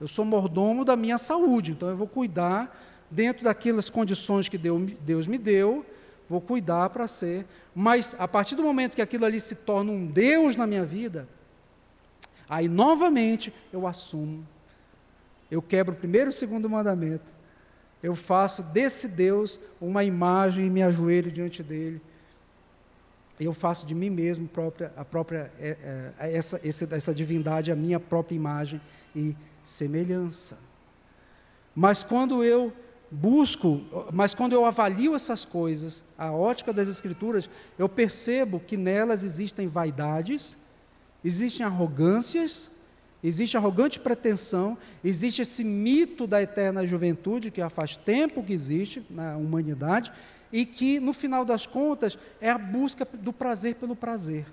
[0.00, 2.76] Eu sou mordomo da minha saúde, então eu vou cuidar
[3.10, 5.86] dentro daquelas condições que Deus me deu,
[6.28, 10.04] vou cuidar para ser, mas a partir do momento que aquilo ali se torna um
[10.04, 11.28] Deus na minha vida,
[12.48, 14.46] aí novamente eu assumo,
[15.50, 17.24] eu quebro o primeiro e o segundo mandamento,
[18.02, 22.02] eu faço desse Deus uma imagem e me ajoelho diante dele.
[23.40, 27.98] Eu faço de mim mesmo própria, a própria é, é, essa, essa divindade, a minha
[27.98, 28.80] própria imagem
[29.16, 30.58] e semelhança.
[31.74, 32.72] Mas quando eu
[33.10, 33.82] busco,
[34.12, 39.66] mas quando eu avalio essas coisas, a ótica das Escrituras, eu percebo que nelas existem
[39.66, 40.58] vaidades,
[41.24, 42.70] existem arrogâncias,
[43.26, 49.34] Existe arrogante pretensão, existe esse mito da eterna juventude, que faz tempo que existe na
[49.34, 50.12] humanidade,
[50.52, 54.46] e que, no final das contas, é a busca do prazer pelo prazer.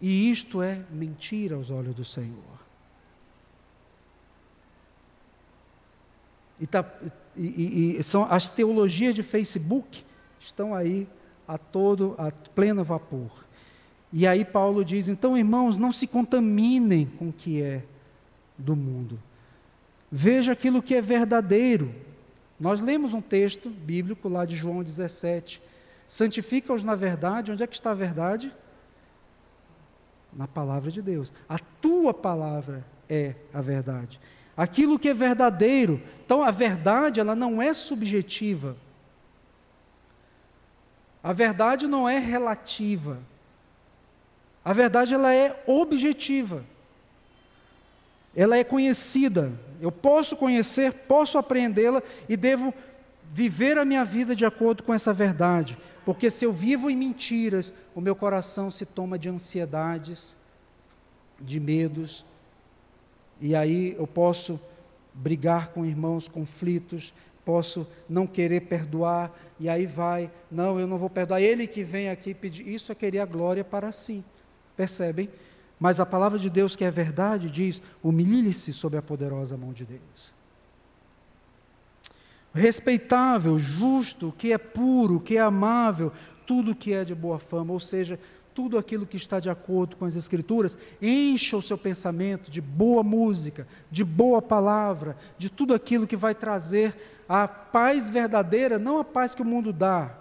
[0.00, 2.60] E isto é mentira aos olhos do Senhor.
[6.60, 6.84] E, tá,
[7.36, 10.04] e, e são as teologias de Facebook
[10.38, 11.08] estão aí
[11.46, 13.39] a todo, a pleno vapor.
[14.12, 17.82] E aí Paulo diz: então, irmãos, não se contaminem com o que é
[18.58, 19.18] do mundo.
[20.10, 21.94] Veja aquilo que é verdadeiro.
[22.58, 25.62] Nós lemos um texto bíblico lá de João 17.
[26.06, 27.52] Santifica-os na verdade.
[27.52, 28.52] Onde é que está a verdade?
[30.32, 31.32] Na palavra de Deus.
[31.48, 34.20] A tua palavra é a verdade.
[34.56, 36.02] Aquilo que é verdadeiro.
[36.24, 38.76] Então, a verdade, ela não é subjetiva.
[41.22, 43.18] A verdade não é relativa.
[44.64, 46.64] A verdade ela é objetiva.
[48.34, 49.52] Ela é conhecida.
[49.80, 52.72] Eu posso conhecer, posso apreendê-la e devo
[53.32, 55.78] viver a minha vida de acordo com essa verdade.
[56.04, 60.36] Porque se eu vivo em mentiras, o meu coração se toma de ansiedades,
[61.40, 62.24] de medos,
[63.40, 64.60] e aí eu posso
[65.14, 71.08] brigar com irmãos, conflitos, posso não querer perdoar, e aí vai, não, eu não vou
[71.08, 71.40] perdoar.
[71.40, 74.24] Ele que vem aqui pedir, isso é querer a glória para si.
[74.80, 75.28] Percebem?
[75.78, 79.84] Mas a palavra de Deus, que é verdade, diz: humilhe-se sob a poderosa mão de
[79.84, 80.34] Deus.
[82.54, 86.10] Respeitável, justo, que é puro, que é amável,
[86.46, 88.18] tudo que é de boa fama, ou seja,
[88.54, 93.02] tudo aquilo que está de acordo com as Escrituras, encha o seu pensamento de boa
[93.02, 96.96] música, de boa palavra, de tudo aquilo que vai trazer
[97.28, 100.16] a paz verdadeira, não a paz que o mundo dá,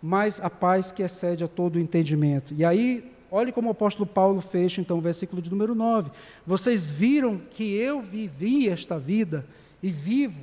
[0.00, 2.54] mas a paz que excede a todo o entendimento.
[2.54, 6.10] E aí, Olhe como o apóstolo Paulo fecha então o versículo de número 9.
[6.46, 9.46] Vocês viram que eu vivi esta vida
[9.82, 10.40] e vivo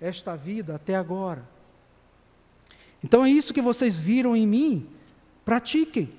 [0.00, 1.44] esta vida até agora.
[3.02, 4.86] Então é isso que vocês viram em mim,
[5.44, 6.10] pratiquem.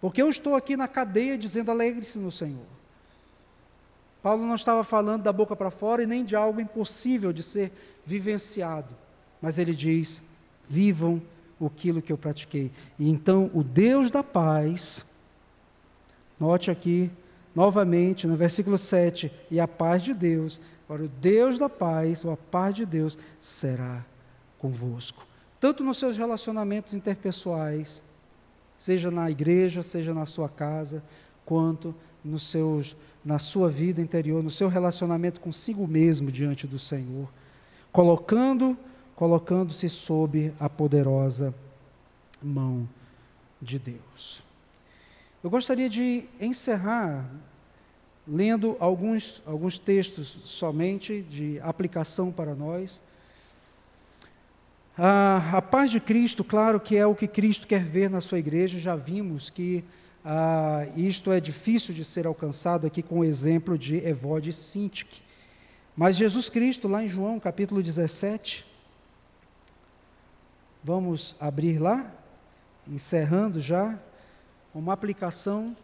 [0.00, 2.66] Porque eu estou aqui na cadeia dizendo alegre-se no Senhor.
[4.22, 7.70] Paulo não estava falando da boca para fora e nem de algo impossível de ser
[8.06, 8.88] vivenciado,
[9.40, 10.22] mas ele diz:
[10.68, 11.22] vivam
[11.60, 12.70] aquilo que eu pratiquei.
[12.98, 15.04] E então o Deus da paz,
[16.38, 17.10] note aqui
[17.54, 22.32] novamente no versículo 7, e a paz de Deus, para o Deus da paz, ou
[22.32, 24.04] a paz de Deus será
[24.58, 25.26] convosco.
[25.60, 28.02] Tanto nos seus relacionamentos interpessoais,
[28.76, 31.02] seja na igreja, seja na sua casa,
[31.44, 31.94] quanto
[32.24, 37.28] nos seus, na sua vida interior, no seu relacionamento consigo mesmo diante do Senhor,
[37.92, 38.76] colocando
[39.24, 41.54] colocando-se sob a poderosa
[42.42, 42.86] mão
[43.58, 44.42] de Deus.
[45.42, 47.24] Eu gostaria de encerrar
[48.28, 53.00] lendo alguns, alguns textos somente de aplicação para nós.
[54.94, 58.78] A, paz de Cristo, claro que é o que Cristo quer ver na sua igreja,
[58.78, 59.82] já vimos que
[60.22, 65.22] ah, isto é difícil de ser alcançado aqui com o exemplo de Evode Sintique.
[65.96, 68.73] Mas Jesus Cristo, lá em João capítulo 17,
[70.84, 72.12] Vamos abrir lá,
[72.86, 73.98] encerrando já,
[74.74, 75.74] uma aplicação.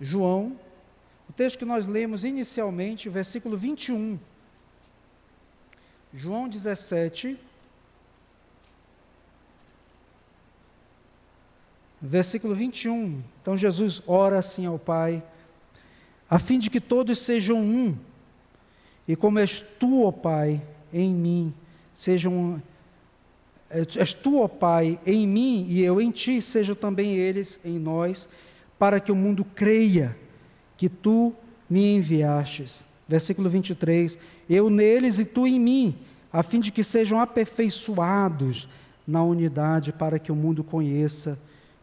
[0.00, 0.58] João,
[1.28, 4.18] o texto que nós lemos inicialmente, versículo 21.
[6.12, 7.38] João 17,
[12.02, 13.22] versículo 21.
[13.40, 15.22] Então Jesus ora assim ao Pai
[16.30, 17.96] a fim de que todos sejam um,
[19.08, 20.62] e como és tu, ó Pai,
[20.92, 21.52] em mim,
[21.92, 22.62] sejam
[23.68, 28.28] és tu, ó Pai, em mim e eu em ti, sejam também eles em nós,
[28.78, 30.16] para que o mundo creia
[30.76, 31.34] que tu
[31.68, 32.84] me enviastes.
[33.08, 34.16] Versículo 23:
[34.48, 35.98] Eu neles e tu em mim,
[36.32, 38.68] a fim de que sejam aperfeiçoados
[39.04, 41.36] na unidade, para que o mundo conheça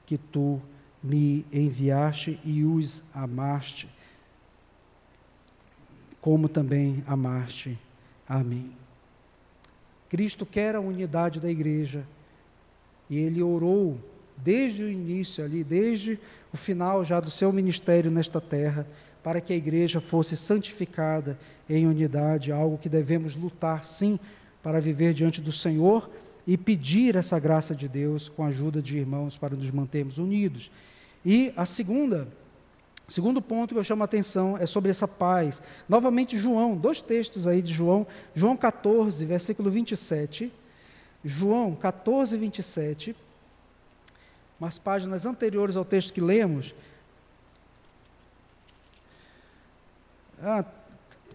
[0.06, 0.62] que tu
[1.04, 3.90] me enviaste e os amaste
[6.28, 7.80] como também amaste
[8.28, 8.74] a mim.
[10.10, 12.04] Cristo quer a unidade da igreja
[13.10, 13.98] e ele orou
[14.36, 16.20] desde o início ali, desde
[16.52, 18.86] o final já do seu ministério nesta terra,
[19.24, 24.20] para que a igreja fosse santificada em unidade, algo que devemos lutar sim
[24.62, 26.10] para viver diante do Senhor
[26.46, 30.70] e pedir essa graça de Deus com a ajuda de irmãos para nos mantermos unidos.
[31.26, 32.28] E a segunda,
[33.08, 35.62] o segundo ponto que eu chamo a atenção é sobre essa paz.
[35.88, 38.06] Novamente João, dois textos aí de João,
[38.36, 40.52] João 14, versículo 27.
[41.24, 43.16] João 14, 27.
[44.60, 46.74] Umas páginas anteriores ao texto que lemos,
[50.44, 50.64] Ah,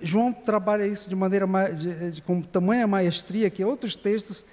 [0.01, 4.45] João trabalha isso de maneira de, de, com tamanha maestria que outros textos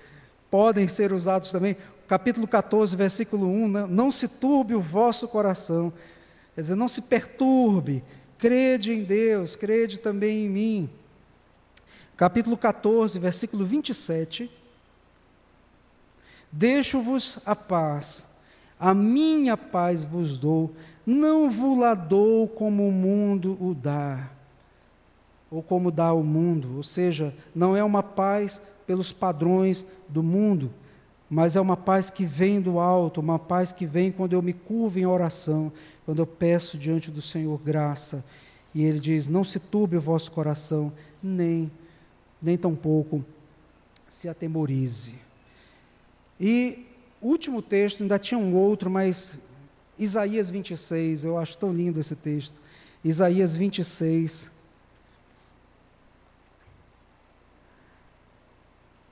[0.49, 1.77] podem ser usados também.
[2.07, 5.93] Capítulo 14, versículo 1: não, não se turbe o vosso coração,
[6.59, 8.03] quer dizer, não se perturbe,
[8.37, 10.89] crede em Deus, crede também em mim.
[12.17, 14.51] Capítulo 14, versículo 27.
[16.51, 18.27] Deixo-vos a paz,
[18.77, 20.73] a minha paz vos dou,
[21.05, 24.29] não vos la dou como o mundo o dá
[25.49, 30.71] ou como dá o mundo, ou seja, não é uma paz pelos padrões do mundo,
[31.29, 34.51] mas é uma paz que vem do alto, uma paz que vem quando eu me
[34.51, 35.71] curvo em oração,
[36.09, 38.25] quando eu peço diante do Senhor graça.
[38.73, 40.91] E ele diz: Não se turbe o vosso coração,
[41.21, 41.71] nem,
[42.41, 43.23] nem tampouco
[44.09, 45.13] se atemorize.
[46.41, 46.83] E
[47.21, 49.39] último texto, ainda tinha um outro, mas
[49.99, 52.59] Isaías 26, eu acho tão lindo esse texto.
[53.03, 54.49] Isaías 26,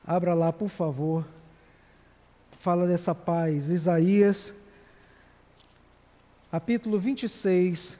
[0.03, 1.23] Abra lá, por favor.
[2.57, 3.69] Fala dessa paz.
[3.69, 4.51] Isaías,
[6.49, 7.97] capítulo 26,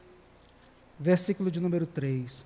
[0.98, 2.46] versículo de número 3.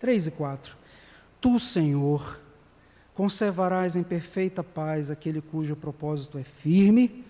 [0.00, 0.76] Três e quatro.
[1.40, 2.40] Tu, Senhor,
[3.14, 7.24] conservarás em perfeita paz aquele cujo propósito é firme.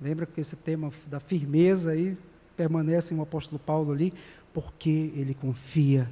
[0.00, 2.18] Lembra que esse tema da firmeza aí
[2.56, 4.12] permanece o apóstolo Paulo ali,
[4.52, 6.10] porque ele confia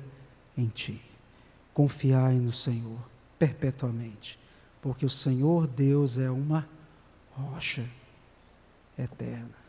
[0.56, 1.00] em ti.
[1.72, 4.38] Confiai no Senhor perpetuamente,
[4.80, 6.68] porque o Senhor Deus é uma
[7.32, 7.84] rocha
[8.98, 9.64] eterna.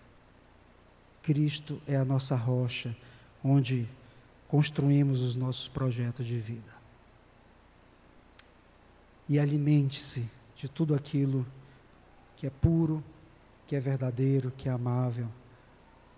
[1.24, 2.96] Cristo é a nossa rocha,
[3.44, 3.88] onde
[4.48, 6.76] construímos os nossos projetos de vida.
[9.28, 11.46] E alimente-se de tudo aquilo
[12.38, 13.04] que é puro,
[13.66, 15.28] que é verdadeiro, que é amável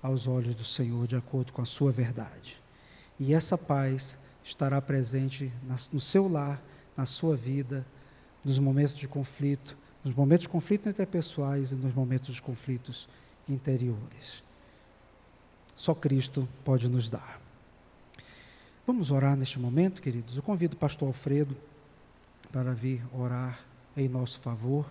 [0.01, 2.61] aos olhos do Senhor, de acordo com a sua verdade.
[3.19, 5.51] E essa paz estará presente
[5.91, 6.61] no seu lar,
[6.97, 7.85] na sua vida,
[8.43, 13.07] nos momentos de conflito, nos momentos de conflito interpessoais e nos momentos de conflitos
[13.47, 14.43] interiores.
[15.75, 17.39] Só Cristo pode nos dar.
[18.85, 20.35] Vamos orar neste momento, queridos.
[20.35, 21.55] Eu convido o pastor Alfredo
[22.51, 23.59] para vir orar
[23.95, 24.85] em nosso favor.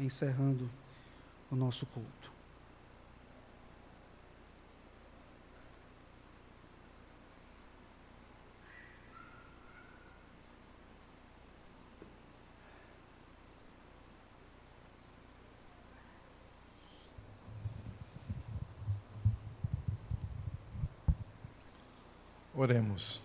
[0.00, 0.70] encerrando
[1.50, 2.17] o nosso culto.
[22.60, 23.22] Oremos.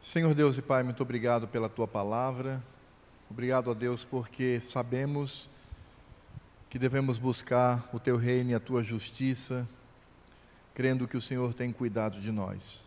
[0.00, 2.62] Senhor Deus e Pai, muito obrigado pela tua palavra.
[3.28, 5.50] Obrigado a Deus porque sabemos
[6.70, 9.68] que devemos buscar o teu reino e a tua justiça,
[10.76, 12.86] crendo que o Senhor tem cuidado de nós.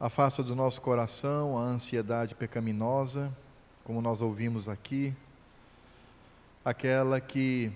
[0.00, 3.30] Afasta do nosso coração a ansiedade pecaminosa,
[3.84, 5.14] como nós ouvimos aqui,
[6.64, 7.70] aquela que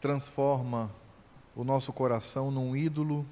[0.00, 0.90] transforma
[1.54, 3.26] o nosso coração num ídolo,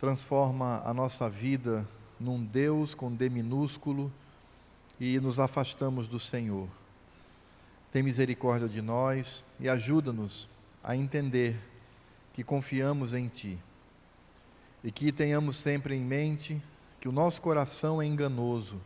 [0.00, 1.86] transforma a nossa vida
[2.20, 4.12] num Deus com D minúsculo
[5.00, 6.68] e nos afastamos do Senhor.
[7.90, 10.46] Tem misericórdia de nós e ajuda-nos
[10.84, 11.58] a entender
[12.34, 13.58] que confiamos em Ti
[14.84, 16.62] e que tenhamos sempre em mente
[17.00, 18.80] que o nosso coração é enganoso,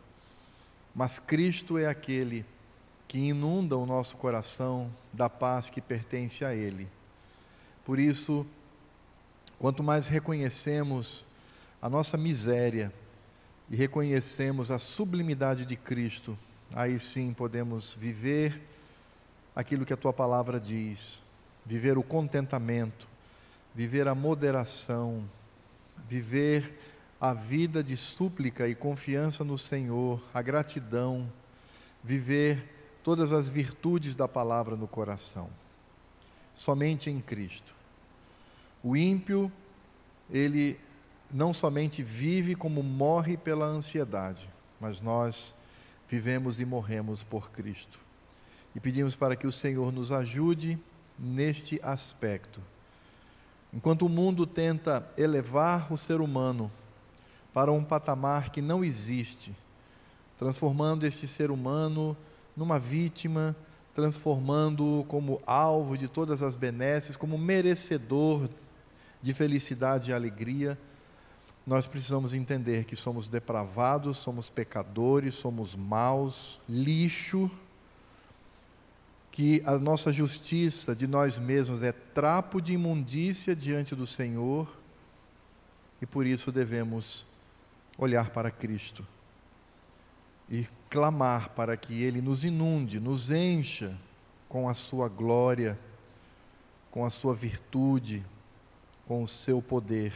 [0.95, 2.45] mas Cristo é aquele
[3.07, 6.87] que inunda o nosso coração da paz que pertence a Ele.
[7.83, 8.47] Por isso,
[9.59, 11.23] quanto mais reconhecemos
[11.81, 12.91] a nossa miséria
[13.69, 16.37] e reconhecemos a sublimidade de Cristo,
[16.73, 18.61] aí sim podemos viver
[19.55, 21.21] aquilo que a tua palavra diz,
[21.65, 23.07] viver o contentamento,
[23.73, 25.27] viver a moderação,
[26.07, 26.77] viver
[27.19, 31.31] a vida de súplica e confiança no Senhor, a gratidão,
[32.03, 32.71] viver
[33.03, 35.49] todas as virtudes da palavra no coração.
[36.53, 37.73] Somente em Cristo.
[38.83, 39.51] O ímpio,
[40.29, 40.79] ele
[41.31, 44.49] não somente vive como morre pela ansiedade,
[44.79, 45.55] mas nós
[46.09, 47.99] vivemos e morremos por Cristo.
[48.75, 50.77] E pedimos para que o Senhor nos ajude
[51.17, 52.61] neste aspecto.
[53.73, 56.71] Enquanto o mundo tenta elevar o ser humano
[57.53, 59.55] para um patamar que não existe,
[60.37, 62.15] transformando este ser humano
[62.55, 63.55] numa vítima,
[63.93, 68.49] transformando-o como alvo de todas as benesses, como merecedor
[69.21, 70.77] de felicidade e alegria,
[71.65, 77.49] nós precisamos entender que somos depravados, somos pecadores, somos maus, lixo,
[79.31, 84.67] que a nossa justiça de nós mesmos é trapo de imundícia diante do Senhor
[86.01, 87.25] e por isso devemos
[87.97, 89.05] olhar para Cristo
[90.49, 93.97] e clamar para que Ele nos inunde, nos encha
[94.47, 95.77] com a Sua glória,
[96.91, 98.23] com a Sua virtude,
[99.07, 100.13] com o Seu poder.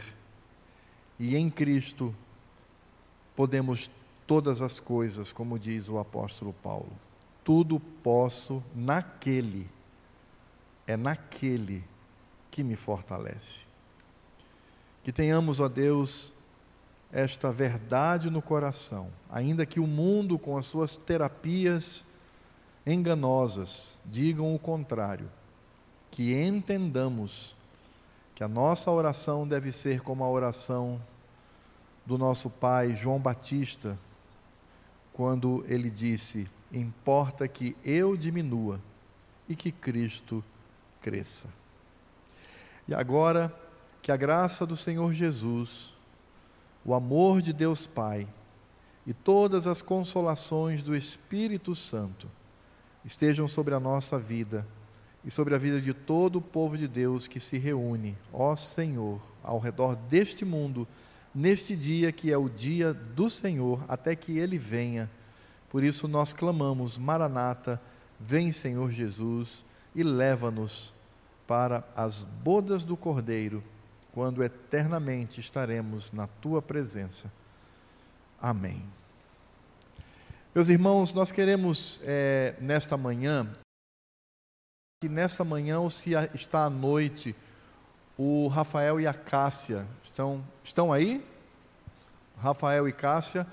[1.20, 2.14] E em Cristo
[3.36, 3.90] podemos
[4.26, 6.90] todas as coisas, como diz o apóstolo Paulo.
[7.44, 9.68] Tudo posso naquele,
[10.86, 11.84] é naquele
[12.50, 13.64] que me fortalece.
[15.04, 16.32] Que tenhamos, ó Deus,
[17.12, 22.02] esta verdade no coração, ainda que o mundo, com as suas terapias
[22.86, 25.30] enganosas, digam o contrário,
[26.10, 27.54] que entendamos
[28.34, 30.98] que a nossa oração deve ser como a oração
[32.04, 33.98] do nosso pai João Batista,
[35.12, 38.80] quando ele disse: Importa que eu diminua
[39.48, 40.44] e que Cristo
[41.02, 41.48] cresça.
[42.86, 43.54] E agora,
[44.02, 45.94] que a graça do Senhor Jesus,
[46.84, 48.26] o amor de Deus Pai
[49.06, 52.28] e todas as consolações do Espírito Santo
[53.04, 54.66] estejam sobre a nossa vida
[55.24, 59.20] e sobre a vida de todo o povo de Deus que se reúne, ó Senhor,
[59.42, 60.88] ao redor deste mundo,
[61.34, 65.10] neste dia que é o dia do Senhor, até que ele venha.
[65.68, 67.80] Por isso nós clamamos: Maranata,
[68.18, 69.64] vem Senhor Jesus
[69.94, 70.94] e leva-nos
[71.46, 73.62] para as bodas do Cordeiro
[74.12, 77.32] quando eternamente estaremos na tua presença.
[78.40, 78.84] Amém.
[80.54, 83.48] Meus irmãos, nós queremos é, nesta manhã,
[85.00, 87.36] que nesta manhã ou se está à noite,
[88.22, 91.24] o Rafael e a Cássia estão, estão aí?
[92.38, 93.46] Rafael e Cássia,